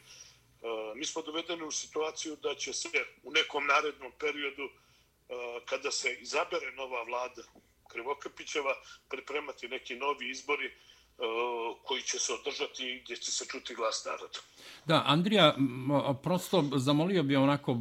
mi 0.94 1.04
smo 1.04 1.22
dovedeni 1.22 1.62
u 1.62 1.70
situaciju 1.70 2.36
da 2.36 2.54
će 2.54 2.72
se 2.72 2.88
u 3.22 3.32
nekom 3.32 3.66
narednom 3.66 4.12
periodu 4.18 4.64
e, 4.64 4.70
kada 5.64 5.90
se 5.90 6.14
izabere 6.20 6.72
nova 6.72 7.02
vlada 7.02 7.42
Krivokapićeva 7.88 8.74
pripremati 9.08 9.68
neki 9.68 9.96
novi 9.96 10.30
izbori 10.30 10.74
Eh, 11.20 11.74
koji 11.84 12.02
će 12.02 12.18
se 12.18 12.32
održati 12.32 12.84
i 12.84 13.00
gdje 13.04 13.16
će 13.16 13.32
se 13.32 13.44
čuti 13.50 13.74
glas 13.74 14.04
naroda. 14.06 14.38
Da, 14.86 15.02
Andrija, 15.06 15.56
prosto 16.22 16.64
zamolio 16.76 17.22
bi 17.22 17.36
onako, 17.36 17.74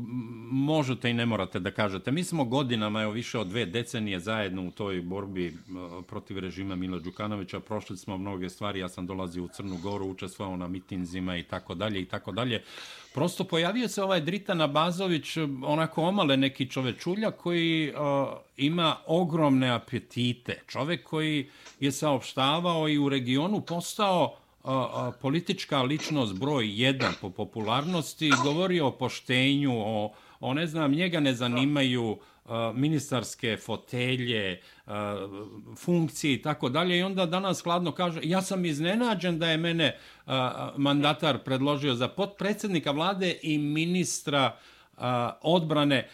možete 0.52 1.10
i 1.10 1.14
ne 1.14 1.26
morate 1.26 1.60
da 1.60 1.72
kažete. 1.72 2.12
Mi 2.12 2.24
smo 2.24 2.46
godinama, 2.46 3.02
evo 3.02 3.12
više 3.12 3.40
od 3.40 3.48
dve 3.48 3.66
decenije 3.66 4.20
zajedno 4.20 4.68
u 4.68 4.72
toj 4.72 5.02
borbi 5.02 5.58
protiv 6.08 6.40
režima 6.40 6.76
Mila 6.76 7.00
Đukanovića. 7.00 7.60
Prošli 7.60 7.98
smo 7.98 8.18
mnoge 8.18 8.50
stvari, 8.50 8.80
ja 8.80 8.90
sam 8.90 9.08
dolazio 9.08 9.44
u 9.44 9.48
Crnu 9.48 9.78
Goru, 9.78 10.06
učestvovao 10.06 10.58
na 10.58 10.68
mitinzima 10.68 11.38
i 11.38 11.44
tako 11.44 11.76
dalje 11.76 12.02
i 12.02 12.06
tako 12.06 12.32
dalje. 12.32 12.64
Prosto 13.14 13.44
pojavio 13.44 13.88
se 13.88 14.04
ovaj 14.04 14.22
Dritan 14.22 14.62
Abazović, 14.62 15.38
onako 15.64 16.02
omale 16.02 16.38
neki 16.38 16.70
čovečulja 16.70 17.32
koji 17.32 17.94
ima 18.58 18.96
ogromne 19.06 19.70
apetite. 19.70 20.62
Čovek 20.68 21.04
koji 21.04 21.50
je 21.80 21.92
saopštavao 21.92 22.90
i 22.90 22.98
u 22.98 23.10
regionu 23.10 23.62
postao 23.62 24.36
a, 24.64 24.74
a, 24.74 25.12
politička 25.22 25.82
ličnost 25.82 26.40
broj 26.40 26.82
jedan 26.82 27.14
po 27.22 27.30
popularnosti, 27.30 28.32
govorio 28.44 28.88
o 28.88 28.92
poštenju, 28.92 29.74
o, 29.76 30.14
o 30.40 30.54
ne 30.54 30.68
znam, 30.68 30.92
njega 30.92 31.20
ne 31.20 31.34
zanimaju 31.34 32.18
ministarske 32.74 33.58
fotelje, 33.58 34.62
funkcije 35.78 36.34
i 36.34 36.42
tako 36.42 36.70
dalje. 36.70 36.98
I 36.98 37.04
onda 37.04 37.26
danas 37.26 37.62
hladno 37.62 37.92
kaže, 37.92 38.20
ja 38.24 38.42
sam 38.42 38.66
iznenađen 38.66 39.40
da 39.40 39.50
je 39.50 39.58
mene 39.58 39.98
mandatar 40.78 41.38
predložio 41.38 41.96
za 41.96 42.08
potpredsjednika 42.08 42.92
vlade 42.92 43.38
i 43.42 43.58
ministra 43.58 44.58
odbrane. 45.42 46.10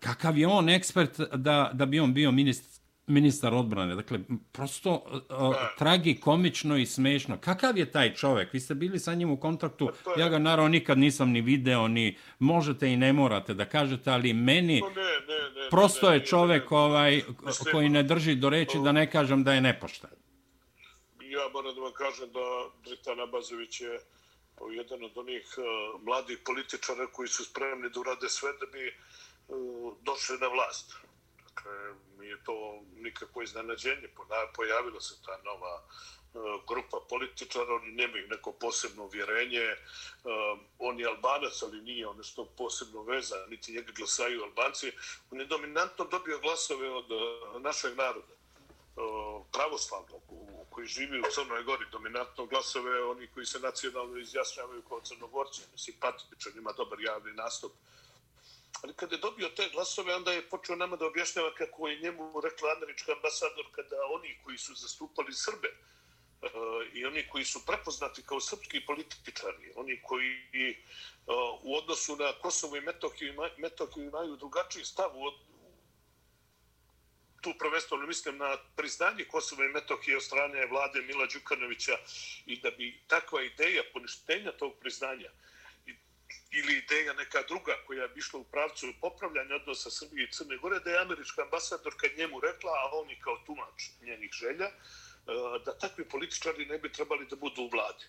Kakav 0.00 0.38
je 0.38 0.46
on 0.46 0.68
ekspert 0.68 1.20
da, 1.20 1.70
da 1.74 1.86
bi 1.86 2.00
on 2.00 2.14
bio 2.14 2.32
ministar 2.32 2.78
ministar 3.08 3.54
odbrane. 3.54 3.94
Dakle, 3.94 4.20
prosto 4.52 4.92
uh, 4.92 5.56
tragi, 5.78 6.20
komično 6.20 6.76
i 6.76 6.86
smešno. 6.86 7.38
Kakav 7.40 7.78
je 7.78 7.92
taj 7.92 8.14
čovek? 8.14 8.52
Vi 8.52 8.60
ste 8.60 8.74
bili 8.74 8.98
sa 8.98 9.14
njim 9.14 9.30
u 9.30 9.40
kontaktu. 9.40 9.90
Pa 10.04 10.20
ja 10.20 10.28
ga 10.28 10.38
naravno 10.38 10.68
nikad 10.68 10.98
nisam 10.98 11.30
ni 11.30 11.40
video, 11.40 11.88
ni 11.88 12.16
možete 12.38 12.92
i 12.92 12.96
ne 12.96 13.12
morate 13.12 13.54
da 13.54 13.64
kažete, 13.64 14.10
ali 14.10 14.32
meni 14.32 14.80
pa 14.80 14.88
ne, 14.88 14.94
ne, 15.02 15.62
ne, 15.62 15.70
prosto 15.70 16.12
je 16.12 16.24
čovek 16.24 16.72
ovaj, 16.72 17.22
koji 17.72 17.88
ne 17.88 18.02
drži 18.02 18.34
do 18.34 18.48
reči 18.48 18.78
da 18.84 18.92
ne 18.92 19.10
kažem 19.10 19.44
da 19.44 19.52
je 19.52 19.60
nepošten. 19.60 20.10
Ja 21.20 21.48
moram 21.52 21.74
da 21.74 21.80
vam 21.80 21.92
kažem 21.92 22.32
da 22.32 22.46
Dritan 22.84 23.20
Abazović 23.20 23.80
je 23.80 24.00
jedan 24.76 25.04
od 25.04 25.18
onih 25.18 25.54
uh, 25.58 26.02
mladih 26.04 26.38
političara 26.44 27.06
koji 27.12 27.28
su 27.28 27.44
spremni 27.44 27.90
da 27.94 28.00
urade 28.00 28.28
sve 28.28 28.50
da 28.60 28.66
bi 28.66 28.88
uh, 28.88 28.94
došli 30.02 30.38
na 30.38 30.48
vlast. 30.48 30.94
Dakle, 31.44 31.72
nije 32.18 32.44
to 32.44 32.82
nikakvo 32.96 33.42
iznenađenje. 33.42 34.08
Pojavila 34.54 35.00
se 35.00 35.14
ta 35.26 35.38
nova 35.44 35.82
e, 35.82 36.38
grupa 36.68 36.98
političara, 37.08 37.74
oni 37.74 37.92
nemaju 37.92 38.28
neko 38.28 38.52
posebno 38.52 39.04
uvjerenje. 39.04 39.58
E, 39.58 39.76
on 40.78 41.00
je 41.00 41.06
albanac, 41.06 41.62
ali 41.62 41.80
nije 41.80 42.08
ono 42.08 42.22
što 42.22 42.44
posebno 42.44 43.02
veza, 43.02 43.46
niti 43.48 43.72
njega 43.72 43.92
glasaju 43.96 44.42
albanci. 44.42 44.92
On 45.30 45.40
je 45.40 45.46
dominantno 45.46 46.04
dobio 46.04 46.38
glasove 46.38 46.90
od 46.90 47.10
e, 47.10 47.58
našeg 47.60 47.96
naroda 47.96 48.38
pravoslavnog 49.52 50.22
koji 50.70 50.86
živi 50.86 51.20
u 51.20 51.30
Crnoj 51.34 51.62
Gori, 51.62 51.84
dominantno 51.92 52.46
glasove 52.46 53.02
oni 53.02 53.26
koji 53.34 53.46
se 53.46 53.60
nacionalno 53.60 54.16
izjasnjavaju 54.16 54.82
kao 54.82 55.00
crnogorci, 55.00 55.62
simpatičan, 55.76 56.52
ima 56.56 56.72
dobar 56.72 57.00
javni 57.00 57.32
nastup. 57.32 57.72
uh, 57.72 58.07
kada 58.96 59.14
je 59.14 59.20
dobio 59.20 59.48
te 59.48 59.68
glasove, 59.72 60.14
onda 60.14 60.32
je 60.32 60.48
počeo 60.48 60.76
nama 60.76 60.96
da 60.96 61.06
objašnjava 61.06 61.54
kako 61.54 61.88
je 61.88 62.00
njemu 62.00 62.40
rekla 62.40 62.74
američka 62.76 63.12
ambasadorka 63.12 63.82
da 63.82 63.96
oni 64.14 64.38
koji 64.44 64.58
su 64.58 64.74
zastupali 64.74 65.32
Srbe 65.32 65.68
uh, 65.68 66.48
i 66.94 67.04
oni 67.04 67.28
koji 67.28 67.44
su 67.44 67.66
prepoznati 67.66 68.22
kao 68.22 68.40
srpski 68.40 68.86
političari, 68.86 69.72
oni 69.76 70.02
koji 70.02 70.36
uh, 71.26 71.60
u 71.62 71.76
odnosu 71.76 72.16
na 72.16 72.32
Kosovo 72.42 72.76
i 72.76 72.80
Metohiju, 72.80 73.34
Metohiju 73.56 74.04
imaju 74.04 74.36
drugačiji 74.36 74.84
stav 74.84 75.10
od, 75.14 75.34
tu 77.40 77.54
prvenstveno 77.58 78.06
mislim 78.06 78.38
na 78.38 78.56
priznanje 78.76 79.24
Kosova 79.24 79.64
i 79.64 79.68
Metohije 79.68 80.16
od 80.16 80.22
strane 80.22 80.66
vlade 80.66 81.02
Mila 81.02 81.26
Đukanovića 81.26 81.98
i 82.46 82.60
da 82.60 82.70
bi 82.70 83.00
takva 83.06 83.42
ideja 83.42 83.82
poništenja 83.92 84.52
tog 84.52 84.72
priznanja 84.80 85.30
uh, 85.32 85.47
ideja 86.88 87.12
neka 87.12 87.38
druga 87.48 87.74
koja 87.86 88.08
bi 88.08 88.18
išla 88.18 88.40
u 88.40 88.44
pravcu 88.44 88.86
popravljanja 89.00 89.54
odnosa 89.54 89.90
Srbije 89.90 90.24
i 90.24 90.32
Crne 90.32 90.56
Gore, 90.56 90.78
da 90.84 90.90
je 90.90 91.02
američka 91.02 91.42
ambasadorka 91.42 92.06
njemu 92.18 92.40
rekla, 92.40 92.72
a 92.82 92.90
oni 93.00 93.14
kao 93.24 93.36
tumač 93.46 93.78
njenih 94.02 94.30
želja, 94.32 94.68
e, 94.68 94.74
da 95.64 95.78
takvi 95.78 96.04
političari 96.04 96.66
ne 96.66 96.78
bi 96.78 96.92
trebali 96.92 97.26
da 97.30 97.36
budu 97.36 97.62
u 97.62 97.68
vladi. 97.68 98.04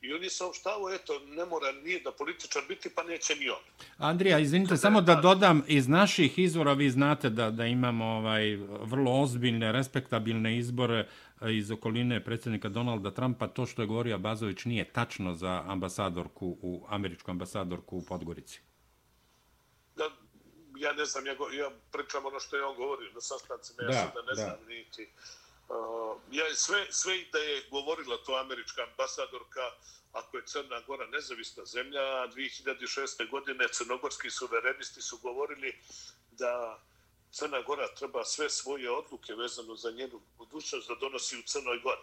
I 0.00 0.12
on 0.12 0.22
je 0.22 0.30
saopštavao, 0.30 0.94
eto, 0.94 1.18
ne 1.18 1.44
mora 1.44 1.72
nije 1.72 2.00
da 2.00 2.12
političar 2.12 2.62
biti, 2.68 2.90
pa 2.94 3.02
neće 3.02 3.34
ni 3.34 3.48
on. 3.48 3.64
Andrija, 3.98 4.38
izvinite, 4.38 4.68
Kada 4.68 4.80
samo 4.80 5.00
da 5.00 5.14
dodam, 5.14 5.64
iz 5.66 5.88
naših 5.88 6.38
izvora 6.38 6.72
vi 6.72 6.90
znate 6.90 7.30
da, 7.30 7.50
da 7.50 7.66
imamo 7.66 8.04
ovaj 8.04 8.56
vrlo 8.80 9.22
ozbiljne, 9.22 9.72
respektabilne 9.72 10.58
izbore 10.58 11.08
iz 11.42 11.70
okoline 11.70 12.24
predsjednika 12.24 12.68
Donalda 12.68 13.10
Trumpa, 13.10 13.46
to 13.46 13.66
što 13.66 13.82
je 13.82 13.86
govorio 13.86 14.18
Bazović 14.18 14.64
nije 14.64 14.92
tačno 14.92 15.34
za 15.34 15.62
ambasadorku, 15.66 16.58
u 16.62 16.86
američku 16.88 17.30
ambasadorku 17.30 17.96
u 17.96 18.04
Podgorici. 18.04 18.60
Da, 19.96 20.10
ja 20.78 20.92
ne 20.92 21.04
znam, 21.04 21.26
ja, 21.26 21.34
go, 21.34 21.48
ja 21.50 21.70
pričam 21.92 22.26
ono 22.26 22.40
što 22.40 22.56
je 22.56 22.64
on 22.64 22.76
govorio 22.76 23.12
na 23.14 23.20
sastancima, 23.20 23.82
ja 23.82 23.88
da, 23.88 24.12
da 24.14 24.22
ne 24.22 24.34
da. 24.34 24.34
znam 24.34 24.66
niti. 24.68 25.08
Uh, 25.68 26.20
ja 26.32 26.44
sve, 26.54 26.86
sve 26.90 27.18
i 27.18 27.30
da 27.32 27.38
je 27.38 27.62
govorila 27.70 28.16
to 28.26 28.36
američka 28.36 28.82
ambasadorka, 28.90 29.64
ako 30.12 30.36
je 30.36 30.46
Crna 30.46 30.80
Gora 30.86 31.06
nezavisna 31.06 31.64
zemlja, 31.64 32.00
2006. 32.00 33.30
godine 33.30 33.64
crnogorski 33.72 34.30
suverenisti 34.30 35.00
su 35.02 35.18
govorili 35.22 35.78
da 36.30 36.80
Crna 37.36 37.62
Gora 37.62 37.88
treba 37.94 38.24
sve 38.24 38.50
svoje 38.50 38.90
odluke 38.90 39.34
vezano 39.34 39.76
za 39.76 39.90
njenu 39.90 40.20
budućnost 40.38 40.88
da 40.88 40.94
donosi 40.94 41.38
u 41.38 41.42
Crnoj 41.42 41.78
Gori. 41.78 42.00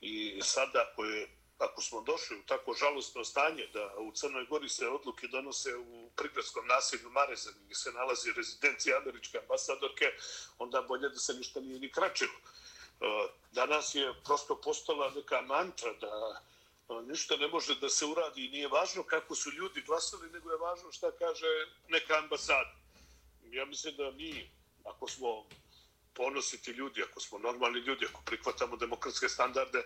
I 0.00 0.40
sada, 0.42 0.86
ako, 0.90 1.04
je, 1.04 1.28
ako 1.58 1.82
smo 1.82 2.00
došli 2.00 2.38
u 2.38 2.42
tako 2.42 2.74
žalostno 2.74 3.24
stanje 3.24 3.66
da 3.72 3.94
u 3.98 4.12
Crnoj 4.12 4.46
Gori 4.46 4.68
se 4.68 4.88
odluke 4.88 5.28
donose 5.28 5.76
u 5.76 6.10
prigradskom 6.16 6.66
naselju 6.66 7.10
Marezan 7.10 7.54
gdje 7.64 7.74
se 7.74 7.92
nalazi 7.92 8.32
rezidencija 8.32 8.98
američke 8.98 9.38
ambasadorke, 9.38 10.12
onda 10.58 10.82
bolje 10.82 11.08
da 11.08 11.18
se 11.18 11.34
ništa 11.34 11.60
nije 11.60 11.80
ni 11.80 11.92
kračilo. 11.92 12.38
E, 12.38 13.28
danas 13.52 13.94
je 13.94 14.14
prosto 14.24 14.60
postala 14.60 15.10
neka 15.10 15.40
mantra 15.42 15.92
da 15.92 16.42
e, 16.88 17.02
ništa 17.02 17.36
ne 17.36 17.48
može 17.48 17.74
da 17.74 17.88
se 17.88 18.04
uradi 18.04 18.46
i 18.46 18.50
nije 18.50 18.68
važno 18.68 19.02
kako 19.02 19.34
su 19.34 19.50
ljudi 19.50 19.82
glasali, 19.82 20.30
nego 20.30 20.50
je 20.50 20.56
važno 20.56 20.92
šta 20.92 21.12
kaže 21.18 21.46
neka 21.88 22.18
ambasada. 22.18 22.74
Ja 23.50 23.64
mislim 23.64 23.96
da 23.96 24.10
mi 24.10 24.50
ako 24.84 25.08
smo 25.08 25.46
ponositi 26.14 26.70
ljudi, 26.70 27.02
ako 27.02 27.20
smo 27.20 27.38
normalni 27.38 27.78
ljudi, 27.78 28.06
ako 28.06 28.22
prihvatamo 28.22 28.76
demokratske 28.76 29.28
standarde, 29.28 29.82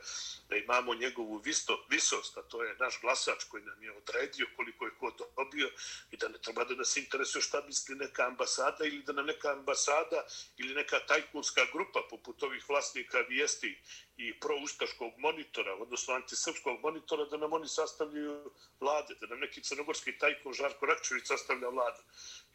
da 0.48 0.56
imamo 0.56 0.94
njegovu 0.94 1.36
visto, 1.44 1.86
visost, 1.90 2.36
a 2.36 2.42
to 2.42 2.62
je 2.64 2.76
naš 2.80 3.00
glasač 3.00 3.44
koji 3.44 3.62
nam 3.62 3.82
je 3.82 3.92
odredio 3.92 4.46
koliko 4.56 4.84
je 4.84 4.90
ko 5.00 5.12
dobio 5.36 5.70
i 6.10 6.16
da 6.16 6.28
ne 6.28 6.38
treba 6.38 6.64
da 6.64 6.74
nas 6.74 6.96
interesuje 6.96 7.42
šta 7.42 7.62
misli 7.66 7.96
neka 7.96 8.26
ambasada 8.26 8.84
ili 8.84 9.02
da 9.02 9.12
nam 9.12 9.26
neka 9.26 9.52
ambasada 9.52 10.26
ili 10.56 10.74
neka 10.74 11.00
tajkunska 11.06 11.66
grupa 11.72 12.00
poput 12.10 12.42
ovih 12.42 12.64
vlasnika 12.68 13.18
vijesti 13.18 13.80
i 14.18 14.40
proustaškog 14.40 15.12
monitora, 15.18 15.74
odnosno 15.74 16.14
antisrpskog 16.14 16.80
monitora, 16.82 17.24
da 17.24 17.36
nam 17.36 17.52
oni 17.52 17.68
sastavljaju 17.68 18.50
vlade, 18.80 19.14
da 19.20 19.26
nam 19.26 19.38
neki 19.38 19.62
crnogorski 19.62 20.18
tajkun 20.18 20.52
Žarko 20.52 20.86
Rakčević 20.86 21.26
sastavlja 21.26 21.68
vladu. 21.68 22.02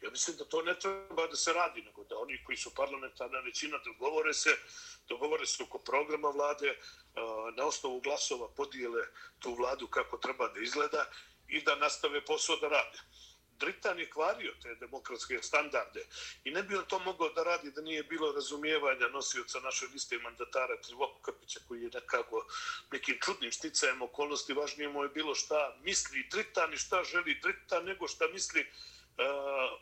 Ja 0.02 0.10
mislim 0.10 0.36
da 0.36 0.44
to 0.44 0.62
ne 0.62 0.74
treba 0.78 1.26
da 1.26 1.36
se 1.36 1.52
radi, 1.52 1.82
nego 1.82 2.04
da 2.04 2.18
oni 2.18 2.44
koji 2.44 2.56
su 2.56 2.74
parlamentarna 2.74 3.40
većina 3.40 3.78
dogovore 3.84 4.34
se, 4.34 4.50
dogovore 5.08 5.46
se 5.46 5.62
oko 5.62 5.78
programa 5.78 6.28
vlade, 6.28 6.78
na 7.56 7.64
osnovu 7.64 8.00
glasova 8.00 8.48
podijele 8.48 9.06
tu 9.38 9.54
vladu 9.54 9.88
kako 9.88 10.18
treba 10.18 10.48
da 10.48 10.60
izgleda 10.60 11.10
i 11.48 11.62
da 11.62 11.76
nastave 11.76 12.24
posao 12.24 12.56
da 12.56 12.68
rade. 12.68 12.98
Dritan 13.58 13.98
je 13.98 14.10
kvario 14.10 14.52
te 14.62 14.74
demokratske 14.74 15.38
standarde 15.42 16.06
i 16.44 16.50
ne 16.50 16.62
bi 16.62 16.76
on 16.76 16.84
to 16.84 16.98
mogao 16.98 17.28
da 17.28 17.42
radi 17.42 17.70
da 17.70 17.80
nije 17.80 18.02
bilo 18.02 18.32
razumijevanja 18.32 19.08
nosioca 19.08 19.60
naše 19.60 19.86
liste 19.86 20.18
mandatara 20.18 20.80
Krivokapića 20.86 21.60
koji 21.68 21.82
je 21.82 21.90
nekako 21.94 22.46
nekim 22.92 23.18
čudnim 23.24 23.52
sticajem 23.52 24.02
okolnosti 24.02 24.52
važnije 24.52 24.88
mu 24.88 25.02
je 25.02 25.08
bilo 25.08 25.34
šta 25.34 25.76
misli 25.82 26.28
Dritan 26.30 26.74
i 26.74 26.76
šta 26.76 27.04
želi 27.04 27.40
Dritan 27.42 27.84
nego 27.84 28.08
šta 28.08 28.28
misli 28.28 28.60
e, 28.60 28.66
uh, 29.22 29.80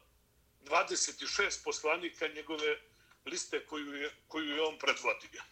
26 0.65 1.65
poslanika 1.65 2.29
njegove 2.29 2.81
liste 3.27 3.67
koju 3.67 3.95
je, 3.95 4.11
koju 4.29 4.57
je 4.57 4.63
on 4.63 4.79
predvodio. 4.79 5.43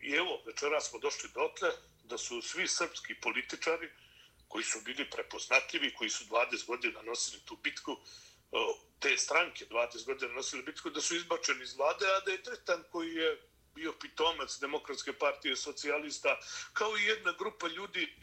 I 0.00 0.12
evo, 0.12 0.42
večera 0.46 0.80
smo 0.80 0.98
došli 0.98 1.30
dotle 1.34 1.70
da 2.04 2.18
su 2.18 2.42
svi 2.42 2.68
srpski 2.68 3.14
političari 3.14 3.90
koji 4.56 4.64
su 4.64 4.80
bili 4.80 5.10
prepoznatljivi, 5.10 5.94
koji 5.94 6.10
su 6.10 6.24
20 6.24 6.66
godina 6.66 7.02
nosili 7.02 7.42
tu 7.44 7.56
bitku, 7.56 7.96
te 8.98 9.18
stranke 9.18 9.66
20 9.70 10.04
godina 10.06 10.32
nosili 10.32 10.62
bitku, 10.62 10.90
da 10.90 11.00
su 11.00 11.16
izbačeni 11.16 11.62
iz 11.62 11.74
vlade, 11.76 12.06
a 12.06 12.20
da 12.20 12.32
je 12.32 12.42
Tretan 12.42 12.84
koji 12.90 13.14
je 13.14 13.42
bio 13.74 13.92
pitomac 13.92 14.58
Demokratske 14.60 15.12
partije 15.12 15.56
socijalista, 15.56 16.40
kao 16.72 16.96
i 16.98 17.04
jedna 17.04 17.32
grupa 17.32 17.68
ljudi 17.68 18.14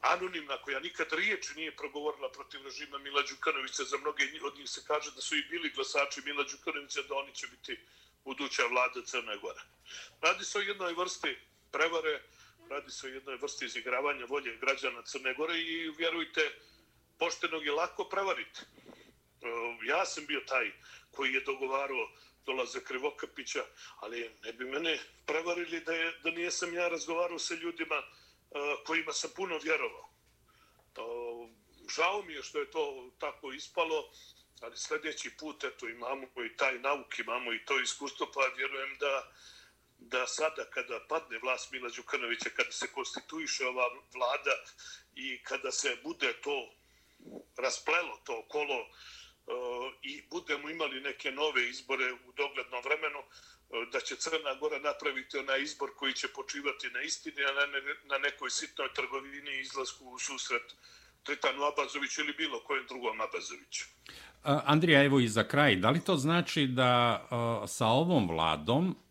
anonimna 0.00 0.56
koja 0.62 0.80
nikad 0.80 1.12
riječi 1.12 1.54
nije 1.56 1.76
progovorila 1.76 2.32
protiv 2.32 2.64
režima 2.64 2.98
Mila 2.98 3.22
Đukanovića. 3.22 3.84
Za 3.84 3.98
mnoge 3.98 4.24
od 4.42 4.58
njih 4.58 4.70
se 4.70 4.84
kaže 4.86 5.10
da 5.10 5.20
su 5.20 5.36
i 5.36 5.48
bili 5.50 5.70
glasači 5.70 6.20
Mila 6.24 6.44
Đukanovića, 6.44 7.02
da 7.02 7.14
oni 7.14 7.34
će 7.34 7.46
biti 7.46 7.80
buduća 8.24 8.66
vlada 8.66 9.04
Crne 9.04 9.36
Gore. 9.36 9.60
Radi 10.20 10.44
se 10.44 10.58
o 10.58 10.62
jednoj 10.62 10.94
vrsti 10.94 11.36
prevare, 11.72 12.22
radi 12.70 12.90
se 12.90 13.06
o 13.06 13.10
jednoj 13.10 13.36
vrsti 13.36 13.64
izigravanja 13.64 14.24
volje 14.24 14.56
građana 14.56 15.02
Crne 15.02 15.34
Gore 15.34 15.58
i 15.58 15.90
vjerujte, 15.98 16.40
poštenog 17.18 17.66
je 17.66 17.72
lako 17.72 18.04
prevariti. 18.04 18.60
E, 18.60 19.48
ja 19.86 20.06
sam 20.06 20.26
bio 20.26 20.40
taj 20.40 20.72
koji 21.10 21.32
je 21.32 21.40
dogovarao 21.40 22.08
dolaze 22.46 22.84
Krivokapića, 22.84 23.64
ali 24.00 24.30
ne 24.44 24.52
bi 24.52 24.64
mene 24.64 24.98
prevarili 25.26 25.80
da, 25.80 25.92
je, 25.92 26.12
da 26.22 26.30
nije 26.30 26.50
sam 26.50 26.74
ja 26.74 26.88
razgovarao 26.88 27.38
sa 27.38 27.54
ljudima 27.54 27.96
e, 27.96 28.04
kojima 28.86 29.12
sam 29.12 29.30
puno 29.36 29.58
vjerovao. 29.58 30.10
E, 30.96 31.00
žao 31.96 32.22
mi 32.22 32.32
je 32.32 32.42
što 32.42 32.58
je 32.58 32.70
to 32.70 33.10
tako 33.18 33.52
ispalo, 33.52 34.10
ali 34.60 34.76
sljedeći 34.76 35.36
put 35.38 35.64
eto, 35.64 35.88
imamo 35.88 36.26
i 36.44 36.56
taj 36.56 36.78
nauk, 36.78 37.18
imamo 37.18 37.52
i 37.52 37.64
to 37.64 37.80
iskustvo, 37.80 38.30
pa 38.34 38.40
vjerujem 38.56 38.96
da, 38.98 39.32
da 39.98 40.26
sada 40.26 40.64
kada 40.70 41.00
padne 41.08 41.38
vlast 41.38 41.72
Mila 41.72 41.90
Đukanovića, 41.96 42.50
kada 42.56 42.72
se 42.72 42.86
konstituiše 42.92 43.66
ova 43.66 43.86
vlada 44.14 44.56
i 45.14 45.42
kada 45.42 45.72
se 45.72 45.96
bude 46.04 46.32
to 46.32 46.72
rasplelo, 47.56 48.20
to 48.24 48.44
kolo, 48.48 48.78
e, 48.80 48.86
i 50.02 50.22
budemo 50.30 50.70
imali 50.70 51.00
neke 51.00 51.30
nove 51.30 51.68
izbore 51.68 52.12
u 52.12 52.32
doglednom 52.36 52.82
vremenu, 52.84 53.18
e, 53.18 53.24
da 53.92 54.00
će 54.00 54.16
Crna 54.16 54.54
Gora 54.60 54.78
napraviti 54.78 55.38
onaj 55.38 55.62
izbor 55.62 55.90
koji 55.96 56.12
će 56.12 56.28
počivati 56.28 56.90
na 56.90 57.00
istini, 57.00 57.44
a 57.44 57.66
ne 57.66 57.96
na 58.04 58.18
nekoj 58.18 58.50
sitnoj 58.50 58.92
trgovini 58.94 59.50
i 59.50 59.60
izlasku 59.60 60.04
u 60.04 60.18
susret 60.18 60.74
Tritanu 61.22 61.64
Abazoviću 61.64 62.20
ili 62.20 62.32
bilo 62.32 62.60
kojem 62.64 62.86
drugom 62.86 63.20
Abazoviću. 63.20 63.84
E, 63.84 64.12
Andrija, 64.44 65.04
evo 65.04 65.20
i 65.20 65.28
za 65.28 65.48
kraj, 65.48 65.76
da 65.76 65.90
li 65.90 66.04
to 66.04 66.16
znači 66.16 66.66
da 66.66 67.26
sa 67.66 67.86
ovom 67.86 68.28
vladom 68.28 69.05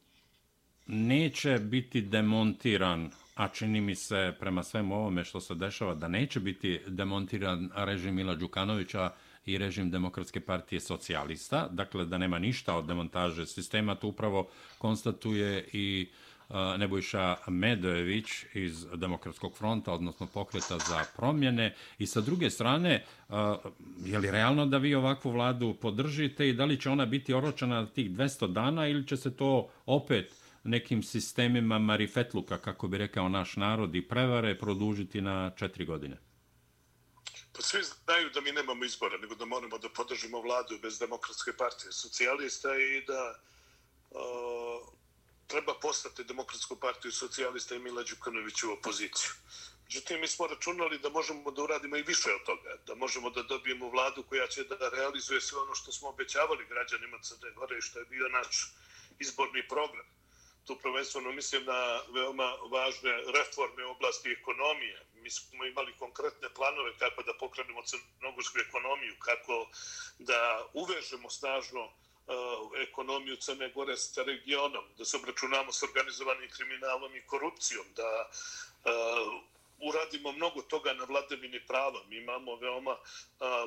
neće 0.88 1.60
biti 1.60 2.01
demontiran, 2.01 3.10
a 3.36 3.48
čini 3.48 3.82
mi 3.82 3.96
se 3.96 4.34
prema 4.39 4.63
svemu 4.63 4.96
ovome 4.96 5.24
što 5.24 5.42
se 5.42 5.56
dešava, 5.56 5.96
da 5.96 6.08
neće 6.08 6.39
biti 6.39 6.80
demontiran 6.88 7.70
režim 7.75 8.15
Mila 8.15 8.36
Đukanovića, 8.36 9.12
i 9.46 9.58
režim 9.58 9.92
Demokratske 9.92 10.39
partije 10.39 10.80
socijalista, 10.80 11.68
dakle 11.72 12.06
da 12.06 12.18
nema 12.18 12.39
ništa 12.39 12.75
od 12.75 12.86
demontaže 12.86 13.46
sistema, 13.46 13.96
to 13.96 14.08
upravo 14.08 14.48
konstatuje 14.77 15.68
i 15.74 16.08
Nebojša 16.77 17.36
Medojević 17.48 18.25
iz 18.54 18.86
Demokratskog 18.96 19.58
fronta, 19.58 19.94
odnosno 19.94 20.27
pokreta 20.27 20.77
za 20.80 21.06
promjene. 21.18 21.74
I 22.00 22.08
sa 22.08 22.22
druge 22.22 22.50
strane, 22.50 23.04
je 24.06 24.20
li 24.20 24.32
realno 24.32 24.65
da 24.65 24.77
vi 24.77 24.96
ovakvu 24.96 25.32
vladu 25.32 25.75
podržite 25.82 26.50
i 26.50 26.54
da 26.54 26.65
li 26.65 26.82
će 26.82 26.89
ona 26.89 27.06
biti 27.06 27.34
oročena 27.34 27.86
tih 27.86 28.12
200 28.12 28.54
dana 28.54 28.88
ili 28.88 29.08
će 29.08 29.18
se 29.18 29.38
to 29.38 29.70
opet 29.86 30.45
nekim 30.65 31.03
sistemima 31.03 31.79
marifetluka, 31.79 32.57
kako 32.57 32.87
bi 32.87 32.98
rekao 32.98 33.29
naš 33.29 33.55
narod, 33.55 33.96
i 33.96 34.07
prevare 34.07 34.57
produžiti 34.57 35.22
na 35.22 35.51
četiri 35.57 35.85
godine? 35.85 36.18
Pa 37.53 37.61
svi 37.61 37.83
znaju 37.83 38.29
da 38.29 38.42
mi 38.42 38.51
nemamo 38.51 38.85
izbora, 38.85 39.18
nego 39.18 39.35
da 39.35 39.46
moramo 39.46 39.77
da 39.77 39.90
podržimo 39.90 40.42
vladu 40.42 40.79
bez 40.81 41.00
demokratske 41.00 41.53
partije 41.57 41.92
socijalista 41.92 42.75
i 42.75 43.05
da 43.07 43.40
uh, 44.11 44.96
treba 45.48 45.74
postati 45.81 46.24
demokratsku 46.24 46.75
partiju 46.75 47.11
socijalista 47.11 47.75
i 47.75 47.79
Mila 47.79 48.03
Đukanović 48.03 48.63
u 48.63 48.72
opoziciju. 48.72 49.31
Međutim, 49.83 50.22
mi 50.22 50.27
smo 50.27 50.48
računali 50.48 51.00
da 51.00 51.09
možemo 51.09 51.51
da 51.51 51.63
uradimo 51.63 51.98
i 51.98 52.03
više 52.03 52.29
od 52.33 52.46
toga, 52.46 52.75
da 52.87 52.96
možemo 52.96 53.29
da 53.29 53.44
dobijemo 53.44 53.90
vladu 53.90 54.24
koja 54.24 54.48
će 54.48 54.63
da 54.63 54.90
realizuje 54.90 55.42
sve 55.42 55.59
ono 55.59 55.75
što 55.75 55.92
smo 55.92 56.09
obećavali 56.09 56.66
građanima 56.70 57.18
Crne 57.22 57.51
Gore 57.51 57.77
i 57.77 57.81
što 57.81 58.00
je 58.00 58.05
bio 58.05 58.27
naš 58.29 58.74
izborni 59.20 59.68
program. 59.68 60.05
Tu 60.66 60.75
prvenstveno 60.75 61.32
mislim 61.32 61.66
na 61.66 62.01
veoma 62.14 62.54
važne 62.72 63.12
reforme 63.34 63.86
u 63.86 63.92
oblasti 63.92 64.30
ekonomije, 64.32 65.06
mi 65.14 65.30
smo 65.30 65.66
imali 65.66 65.94
konkretne 66.00 66.50
planove 66.56 66.98
kako 66.98 67.24
da 67.24 67.34
pokrenemo 67.40 67.82
crnogorsku 67.86 68.60
ekonomiju, 68.60 69.16
kako 69.20 69.68
da 70.20 70.68
uvežemo 70.74 71.30
snažno 71.30 71.84
e, 71.84 71.92
ekonomiju 72.82 73.36
Crne 73.36 73.70
Gore 73.70 73.98
sa 73.98 74.24
regionom, 74.24 74.84
da 74.98 75.06
se 75.06 75.18
obračunamo 75.18 75.72
s 75.72 75.84
organizovanim 75.84 76.50
kriminalom 76.50 77.16
i 77.16 77.25
korupcijom, 77.25 77.86
da 77.96 78.30
e, 78.30 78.92
uradimo 79.80 80.32
mnogo 80.32 80.62
toga 80.62 80.94
na 80.94 81.04
vladavini 81.04 81.66
prava. 81.68 82.04
Mi 82.10 82.18
imamo 82.18 82.56
veoma 82.56 82.94
e, 82.94 83.00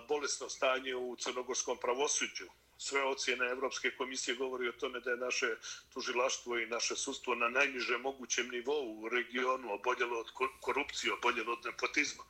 bolesno 0.08 0.48
stanje 0.48 0.94
u 0.94 1.16
crnogorskom 1.16 1.78
pravosuđu 1.78 2.48
sve 2.78 3.04
ocjene 3.04 3.46
Evropske 3.46 3.90
komisije 3.90 4.34
govori 4.34 4.68
o 4.68 4.72
tome 4.72 5.00
da 5.00 5.10
je 5.10 5.16
naše 5.16 5.56
tužilaštvo 5.92 6.58
i 6.58 6.66
naše 6.66 6.96
sustvo 6.96 7.34
na 7.34 7.48
najniže 7.48 7.98
mogućem 7.98 8.48
nivou 8.48 9.00
u 9.00 9.08
regionu 9.08 9.74
oboljelo 9.74 10.20
od 10.20 10.30
korupcije, 10.60 11.12
oboljelo 11.12 11.52
od 11.52 11.64
nepotizma. 11.64 12.24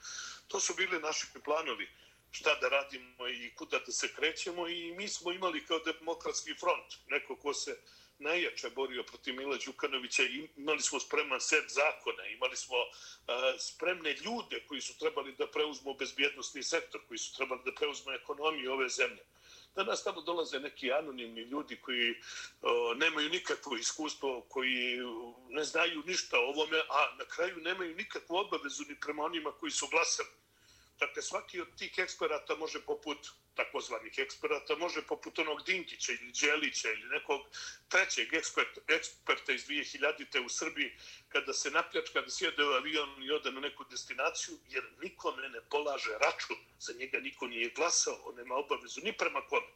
To 0.48 0.60
su 0.60 0.74
bili 0.74 1.00
naši 1.00 1.26
planovi 1.44 1.88
šta 2.30 2.54
da 2.54 2.68
radimo 2.68 3.28
i 3.28 3.54
kuda 3.54 3.78
da 3.78 3.92
se 3.92 4.14
krećemo 4.14 4.68
i 4.68 4.92
mi 4.92 5.08
smo 5.08 5.32
imali 5.32 5.64
kao 5.66 5.78
demokratski 5.78 6.54
front, 6.54 6.94
neko 7.08 7.36
ko 7.36 7.54
se 7.54 7.78
najjače 8.18 8.70
borio 8.70 9.02
protiv 9.02 9.34
Mila 9.34 9.56
Đukanovića, 9.66 10.22
imali 10.56 10.82
smo 10.82 11.00
spreman 11.00 11.40
set 11.40 11.64
zakona, 11.68 12.26
imali 12.26 12.56
smo 12.56 12.76
uh, 12.76 13.34
spremne 13.58 14.12
ljude 14.12 14.64
koji 14.68 14.80
su 14.80 14.98
trebali 14.98 15.32
da 15.32 15.46
preuzmu 15.46 15.94
bezbjednostni 15.94 16.62
sektor, 16.62 17.00
koji 17.08 17.18
su 17.18 17.36
trebali 17.36 17.60
da 17.64 17.74
preuzmu 17.74 18.12
ekonomiju 18.12 18.72
ove 18.72 18.88
zemlje 18.88 19.22
danas 19.74 20.04
tamo 20.04 20.20
dolaze 20.20 20.60
neki 20.60 20.92
anonimni 20.92 21.40
ljudi 21.40 21.76
koji 21.76 22.14
o, 22.62 22.94
nemaju 22.94 23.28
nikakvo 23.28 23.76
iskustvo, 23.76 24.46
koji 24.48 24.98
ne 25.48 25.64
znaju 25.64 26.02
ništa 26.06 26.38
o 26.38 26.48
ovome, 26.48 26.78
a 26.78 27.16
na 27.18 27.24
kraju 27.24 27.56
nemaju 27.56 27.94
nikakvu 27.94 28.36
obavezu 28.36 28.84
ni 28.88 29.00
prema 29.00 29.24
onima 29.24 29.52
koji 29.52 29.72
su 29.72 29.86
glasali. 29.90 30.28
Dakle, 30.98 31.22
svaki 31.22 31.60
od 31.60 31.76
tih 31.76 31.98
eksperata 31.98 32.56
može 32.56 32.80
poput 32.84 33.28
takozvanih 33.54 34.18
eksperata, 34.18 34.76
može 34.76 35.02
poput 35.06 35.38
onog 35.38 35.62
Dinkića 35.66 36.12
ili 36.12 36.32
Đelića 36.40 36.88
ili 36.90 37.08
nekog 37.08 37.40
trećeg 37.88 38.34
ekspert, 38.34 38.78
eksperta 38.88 39.52
iz 39.52 39.66
2000-te 39.66 40.40
u 40.40 40.48
Srbiji, 40.48 40.90
kada 41.28 41.52
se 41.52 41.70
napljačka 41.70 42.20
da 42.20 42.30
sjede 42.30 42.64
u 42.64 42.72
avion 42.80 43.22
i 43.22 43.30
ode 43.30 43.52
na 43.52 43.60
neku 43.60 43.84
destinaciju, 43.90 44.58
jer 44.68 44.84
nikome 45.02 45.48
ne 45.48 45.60
polaže 45.70 46.18
račun, 46.20 46.56
za 46.80 46.92
njega 46.92 47.18
niko 47.18 47.46
nije 47.46 47.70
glasao, 47.70 48.20
on 48.24 48.34
nema 48.34 48.54
obavezu 48.54 49.00
ni 49.00 49.12
prema 49.12 49.42
kome. 49.48 49.66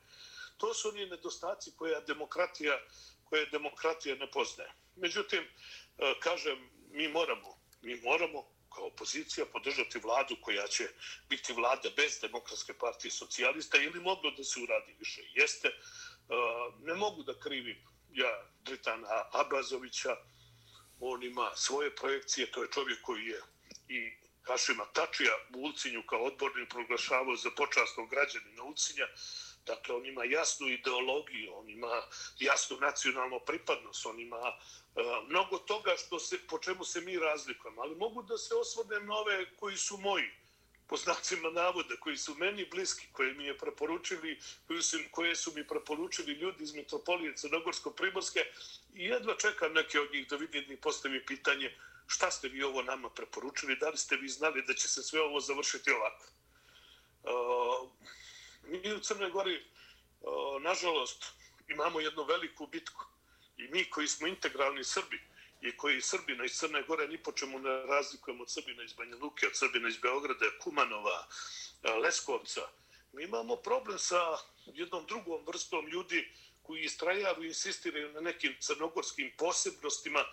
To 0.57 0.75
su 0.75 0.89
oni 0.89 1.07
nedostaci 1.07 1.73
koje 1.77 2.01
demokratija, 2.01 2.81
koje 3.25 3.47
demokratija 3.47 4.17
ne 4.17 4.31
poznaje. 4.31 4.73
Međutim, 4.97 5.43
eh, 5.43 6.15
kažem, 6.21 6.71
mi 6.91 7.09
moramo, 7.09 7.59
mi 7.83 7.97
moramo 8.01 8.53
kao 8.75 8.87
opozicija 8.87 9.47
podržati 9.47 9.99
vladu 9.99 10.37
koja 10.41 10.67
će 10.67 10.89
biti 11.29 11.53
vlada 11.53 11.89
bez 11.97 12.21
demokratske 12.21 12.73
partije 12.75 13.11
socijalista 13.11 13.79
ili 13.79 14.01
moglo 14.01 14.31
da 14.31 14.45
se 14.45 14.61
uradi 14.61 14.97
više. 14.99 15.23
Jeste, 15.35 15.69
e, 15.69 15.75
ne 16.81 16.95
mogu 16.95 17.23
da 17.23 17.39
krivim 17.39 17.77
ja 18.13 18.45
Dritana 18.63 19.25
Abazovića, 19.33 20.17
on 21.01 21.23
ima 21.23 21.51
svoje 21.57 21.97
projekcije, 21.97 22.51
to 22.51 22.63
je 22.63 22.71
čovjek 22.71 23.03
koji 23.03 23.27
je 23.27 23.41
i 23.89 24.13
Kašima 24.43 24.85
Tačija 24.85 25.33
u 25.55 25.59
Ulcinju 25.59 26.03
kao 26.07 26.25
odbornik 26.25 26.69
proglašavao 26.69 27.37
za 27.37 27.51
počasnog 27.51 28.11
građanina 28.11 28.63
Ulcinja, 28.63 29.07
Dakle, 29.67 29.95
on 29.95 30.07
ima 30.07 30.25
jasnu 30.25 30.69
ideologiju, 30.69 31.55
on 31.55 31.71
ima 31.71 32.03
jasnu 32.39 32.77
nacionalnu 32.81 33.41
pripadnost, 33.47 34.07
on 34.07 34.21
ima 34.21 34.39
uh, 34.39 34.82
E, 34.97 35.03
mnogo 35.29 35.59
toga 35.59 35.95
što 35.97 36.19
se, 36.19 36.39
po 36.49 36.59
čemu 36.59 36.85
se 36.85 37.01
mi 37.01 37.19
razlikujemo. 37.19 37.83
Ali 37.83 37.95
mogu 37.95 38.23
da 38.23 38.39
se 38.39 38.55
osvodem 38.55 39.07
na 39.07 39.15
ove 39.15 39.57
koji 39.57 39.77
su 39.77 39.99
moji 39.99 40.31
po 40.87 40.97
znacima 40.97 41.51
navoda, 41.51 41.97
koji 42.01 42.17
su 42.17 42.35
meni 42.35 42.67
bliski, 42.71 43.07
koje 43.13 43.35
mi 43.35 43.45
je 43.45 43.59
preporučili, 43.59 44.41
koji 44.67 44.83
su, 44.83 44.99
koje 45.11 45.37
su 45.37 45.53
mi 45.55 45.67
preporučili 45.67 46.33
ljudi 46.33 46.65
iz 46.65 46.75
metropolije 46.75 47.35
Crnogorsko-Primorske 47.37 48.45
i 48.95 49.05
jedva 49.05 49.37
čekam 49.37 49.73
neke 49.73 50.01
od 50.01 50.13
njih 50.13 50.29
da 50.29 50.37
vidim 50.37 50.73
i 50.73 50.77
postavi 50.77 51.27
pitanje 51.27 51.77
šta 52.07 52.31
ste 52.31 52.49
vi 52.49 52.63
ovo 52.63 52.83
nama 52.83 53.11
preporučili, 53.11 53.77
da 53.77 53.89
li 53.89 53.97
ste 53.97 54.17
vi 54.17 54.29
znali 54.29 54.63
da 54.63 54.75
će 54.75 54.89
se 54.89 55.03
sve 55.03 55.21
ovo 55.21 55.41
završiti 55.41 55.91
ovako. 55.91 56.27
Uh, 57.23 57.91
mi 58.63 58.93
u 58.93 59.01
Crnoj 59.01 59.31
Gori, 59.31 59.57
uh, 60.21 60.63
nažalost, 60.63 61.25
imamo 61.69 62.01
jednu 62.01 62.25
veliku 62.25 62.67
bitku 62.67 63.05
i 63.57 63.69
mi 63.69 63.91
koji 63.91 64.09
smo 64.09 64.27
integralni 64.27 64.85
Srbi, 64.85 65.21
i 65.63 65.77
koji 65.77 66.01
Srbina 66.01 66.45
iz 66.45 66.53
Crne 66.53 66.83
Gore 66.83 67.09
ni 67.09 67.19
po 67.19 67.33
čemu 67.33 67.59
ne 67.59 67.87
razlikujemo 67.87 68.43
od 68.43 68.51
Srbina 68.51 68.83
iz 68.83 68.93
Banja 68.93 69.17
Luke, 69.17 69.47
od 69.47 69.57
Srbina 69.57 69.89
iz 69.89 69.97
Beograda, 69.97 70.47
Kumanova, 70.61 71.27
eh, 71.83 71.91
Leskovca. 71.91 72.61
Mi 73.13 73.25
imamo 73.25 73.57
problem 73.57 73.99
sa 73.99 74.39
jednom 74.67 75.07
drugom 75.07 75.45
vrstom 75.47 75.89
ljudi 75.89 76.29
koji 76.63 76.83
istrajavaju 76.83 77.45
i 77.45 77.49
insistiraju 77.49 78.13
na 78.13 78.21
nekim 78.21 78.57
crnogorskim 78.61 79.33
posebnostima, 79.39 80.25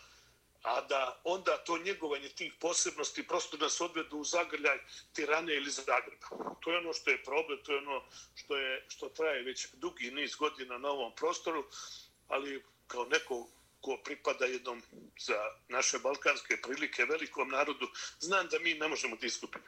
a 0.63 0.82
da 0.82 1.21
onda 1.23 1.58
to 1.58 1.77
njegovanje 1.77 2.29
tih 2.29 2.53
posebnosti 2.60 3.27
prosto 3.27 3.58
nas 3.58 3.82
odvedu 3.82 4.17
u 4.17 4.23
zagrljaj 4.23 4.77
Tirane 5.13 5.55
ili 5.55 5.71
Zagreba. 5.71 6.27
To 6.60 6.71
je 6.71 6.77
ono 6.77 6.93
što 6.93 7.12
je 7.12 7.23
problem, 7.23 7.60
to 7.63 7.71
je 7.71 7.77
ono 7.77 8.03
što, 8.36 8.58
je, 8.58 8.86
što 8.88 9.10
traje 9.10 9.43
već 9.43 9.67
dugi 9.73 10.12
niz 10.12 10.36
godina 10.36 10.77
na 10.77 10.89
ovom 10.89 11.15
prostoru, 11.15 11.65
ali 12.27 12.63
kao 12.89 13.06
neko 13.06 13.47
ko 13.82 13.97
pripada 14.04 14.45
jednom 14.45 14.82
za 15.19 15.39
naše 15.67 15.99
balkanske 15.99 16.62
prilike 16.62 17.06
velikom 17.06 17.49
narodu, 17.49 17.88
znam 18.19 18.47
da 18.47 18.60
mi 18.60 18.73
ne 18.73 18.88
možemo 18.88 19.15
da 19.15 19.28
iskupimo. 19.28 19.65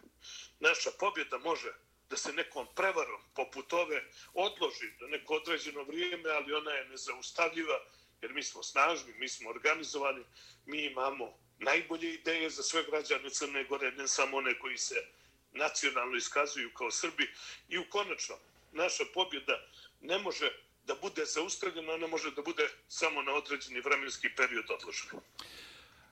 Naša 0.60 0.92
pobjeda 1.00 1.38
može 1.38 1.74
da 2.10 2.18
se 2.18 2.34
nekom 2.34 2.68
prevarom 2.76 3.22
poput 3.36 3.74
ove 3.74 4.04
odloži 4.34 4.92
do 5.00 5.08
neko 5.08 5.34
određeno 5.34 5.84
vrijeme, 5.84 6.30
ali 6.30 6.54
ona 6.54 6.72
je 6.72 6.88
nezaustavljiva, 6.90 7.80
jer 8.22 8.34
mi 8.34 8.44
smo 8.44 8.64
snažni, 8.64 9.14
mi 9.14 9.30
smo 9.30 9.50
organizovani, 9.50 10.24
mi 10.66 10.86
imamo 10.86 11.38
najbolje 11.60 12.14
ideje 12.14 12.50
za 12.50 12.64
sve 12.64 12.84
građane 12.84 13.30
Crne 13.30 13.64
Gore, 13.64 13.92
ne 13.92 14.08
samo 14.08 14.38
one 14.38 14.60
koji 14.60 14.78
se 14.78 15.06
nacionalno 15.52 16.18
iskazuju 16.18 16.74
kao 16.74 16.92
Srbi. 16.92 17.30
I 17.70 17.78
u 17.78 17.90
konačno, 17.90 18.36
naša 18.72 19.04
pobjeda 19.14 19.68
ne 20.02 20.18
može 20.18 20.52
da 20.88 20.94
bude 21.02 21.26
zaustavljena, 21.26 21.94
ona 21.94 22.08
može 22.08 22.32
da 22.32 22.41
bude 22.41 22.63
samo 22.88 23.22
na 23.22 23.32
određeni 23.34 23.82
vremenski 23.82 24.28
period 24.38 24.65
odložena. 24.78 25.22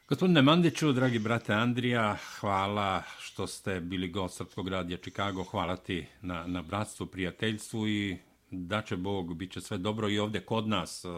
Gospodine 0.10 0.42
Mandiću, 0.42 0.92
dragi 0.92 1.20
brate 1.20 1.54
Andrija, 1.54 2.18
hvala 2.40 3.04
što 3.20 3.48
ste 3.48 3.80
bili 3.80 4.08
gost 4.08 4.38
Srpskog 4.38 4.68
radija 4.68 4.98
Čikago. 4.98 5.44
Hvala 5.44 5.76
ti 5.78 6.06
na, 6.22 6.48
na 6.48 6.62
bratstvu, 6.62 7.06
prijateljstvu 7.06 7.88
i 7.88 8.18
da 8.52 8.82
će 8.82 8.96
Bog, 8.96 9.36
bit 9.36 9.52
će 9.52 9.62
sve 9.62 9.78
dobro 9.78 10.10
i 10.10 10.20
ovdje 10.20 10.42
kod 10.42 10.68
nas. 10.68 11.06
E, 11.06 11.10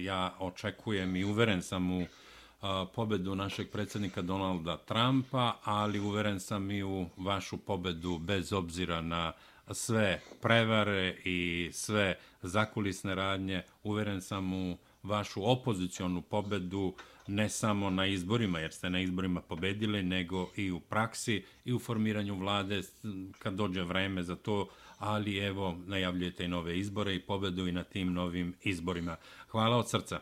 ja 0.00 0.36
očekujem 0.38 1.16
i 1.16 1.24
uveren 1.24 1.62
sam 1.62 1.90
u 1.92 2.00
e, 2.00 2.06
pobedu 2.94 3.34
našeg 3.34 3.70
predsjednika 3.70 4.22
Donalda 4.22 4.76
Trumpa, 4.76 5.56
ali 5.64 6.00
uveren 6.00 6.40
sam 6.40 6.70
i 6.70 6.82
u 6.82 7.06
vašu 7.16 7.56
pobedu 7.56 8.18
bez 8.18 8.52
obzira 8.52 9.00
na 9.00 9.32
sve 9.72 10.20
prevare 10.42 11.16
i 11.24 11.70
sve 11.72 12.18
zakulisne 12.42 13.14
radnje, 13.14 13.62
uveren 13.82 14.22
sam 14.22 14.52
u 14.52 14.78
vašu 15.02 15.50
opozicionu 15.50 16.22
pobedu 16.22 16.94
ne 17.26 17.48
samo 17.48 17.90
na 17.90 18.06
izborima, 18.06 18.58
jer 18.58 18.72
ste 18.72 18.90
na 18.90 19.00
izborima 19.00 19.40
pobedili, 19.40 20.02
nego 20.02 20.50
i 20.56 20.70
u 20.70 20.80
praksi 20.80 21.44
i 21.64 21.72
u 21.72 21.78
formiranju 21.78 22.38
vlade 22.38 22.82
kad 23.38 23.54
dođe 23.54 23.82
vreme 23.82 24.22
za 24.22 24.36
to, 24.36 24.68
ali 24.98 25.38
evo, 25.38 25.78
najavljujete 25.86 26.44
i 26.44 26.48
nove 26.48 26.78
izbore 26.78 27.14
i 27.14 27.20
pobedu 27.20 27.68
i 27.68 27.72
na 27.72 27.84
tim 27.84 28.12
novim 28.12 28.54
izborima. 28.62 29.16
Hvala 29.48 29.76
od 29.76 29.90
srca. 29.90 30.20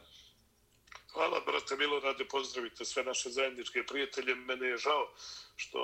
Hvala, 1.12 1.40
brate 1.46 1.76
Milorade, 1.78 2.24
pozdravite 2.24 2.84
sve 2.84 3.04
naše 3.04 3.30
zajedničke 3.30 3.82
prijatelje. 3.88 4.34
Mene 4.34 4.66
je 4.66 4.76
žao 4.76 5.08
što 5.56 5.78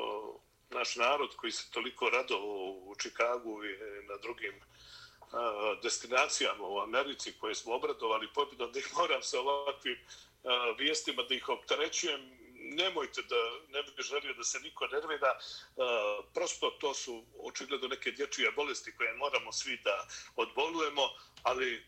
naš 0.70 0.96
narod 0.96 1.36
koji 1.36 1.52
se 1.52 1.70
toliko 1.70 2.10
rado 2.10 2.38
u 2.42 2.94
Čikagu 2.98 3.64
i 3.64 3.76
na 4.08 4.16
drugim 4.22 4.60
destinacijama 5.82 6.68
u 6.68 6.80
Americi 6.80 7.32
koje 7.40 7.54
smo 7.54 7.74
obradovali 7.74 8.28
pobjedom, 8.34 8.72
da 8.72 8.78
ih 8.78 8.94
moram 8.96 9.22
sa 9.22 9.40
ovakvim 9.40 9.98
vijestima 10.78 11.22
da 11.22 11.34
ih 11.34 11.48
opterećujem, 11.48 12.38
Nemojte 12.60 13.22
da 13.22 13.36
ne 13.68 13.82
bih 13.82 13.94
želio 13.98 14.34
da 14.34 14.44
se 14.44 14.60
niko 14.60 14.86
nervira. 14.86 15.38
Prosto 16.34 16.70
to 16.70 16.94
su 16.94 17.24
očigledno 17.38 17.88
neke 17.88 18.10
dječije 18.10 18.52
bolesti 18.52 18.96
koje 18.96 19.14
moramo 19.14 19.52
svi 19.52 19.80
da 19.84 20.06
odbolujemo, 20.36 21.02
ali 21.42 21.86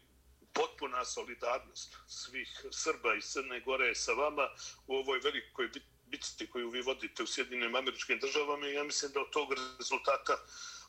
potpuna 0.52 1.04
solidarnost 1.04 1.96
svih 2.08 2.66
Srba 2.70 3.14
i 3.14 3.20
Crne 3.20 3.60
Gore 3.60 3.94
sa 3.94 4.12
vama 4.12 4.48
u 4.86 4.96
ovoj 4.96 5.18
velikoj 5.18 5.68
bitni 5.68 5.89
bitci 6.10 6.46
koju 6.46 6.70
vi 6.70 6.82
vodite 6.82 7.22
u 7.22 7.26
Sjedinim 7.26 7.74
američkim 7.76 8.18
državama 8.18 8.66
i 8.66 8.74
ja 8.74 8.84
mislim 8.84 9.12
da 9.12 9.20
od 9.20 9.30
tog 9.30 9.48
rezultata 9.78 10.32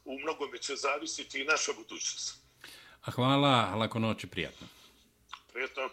u 0.06 0.20
mnogome 0.20 0.58
će 0.58 0.76
zavisiti 0.76 1.42
i 1.42 1.46
naša 1.46 1.74
budućnost. 1.74 2.36
A 3.02 3.12
hvala, 3.12 3.76
lako 3.76 4.00
noć 4.00 4.24
i 4.24 4.28
prijatno. 4.28 4.68
Prijatno. 5.54 5.90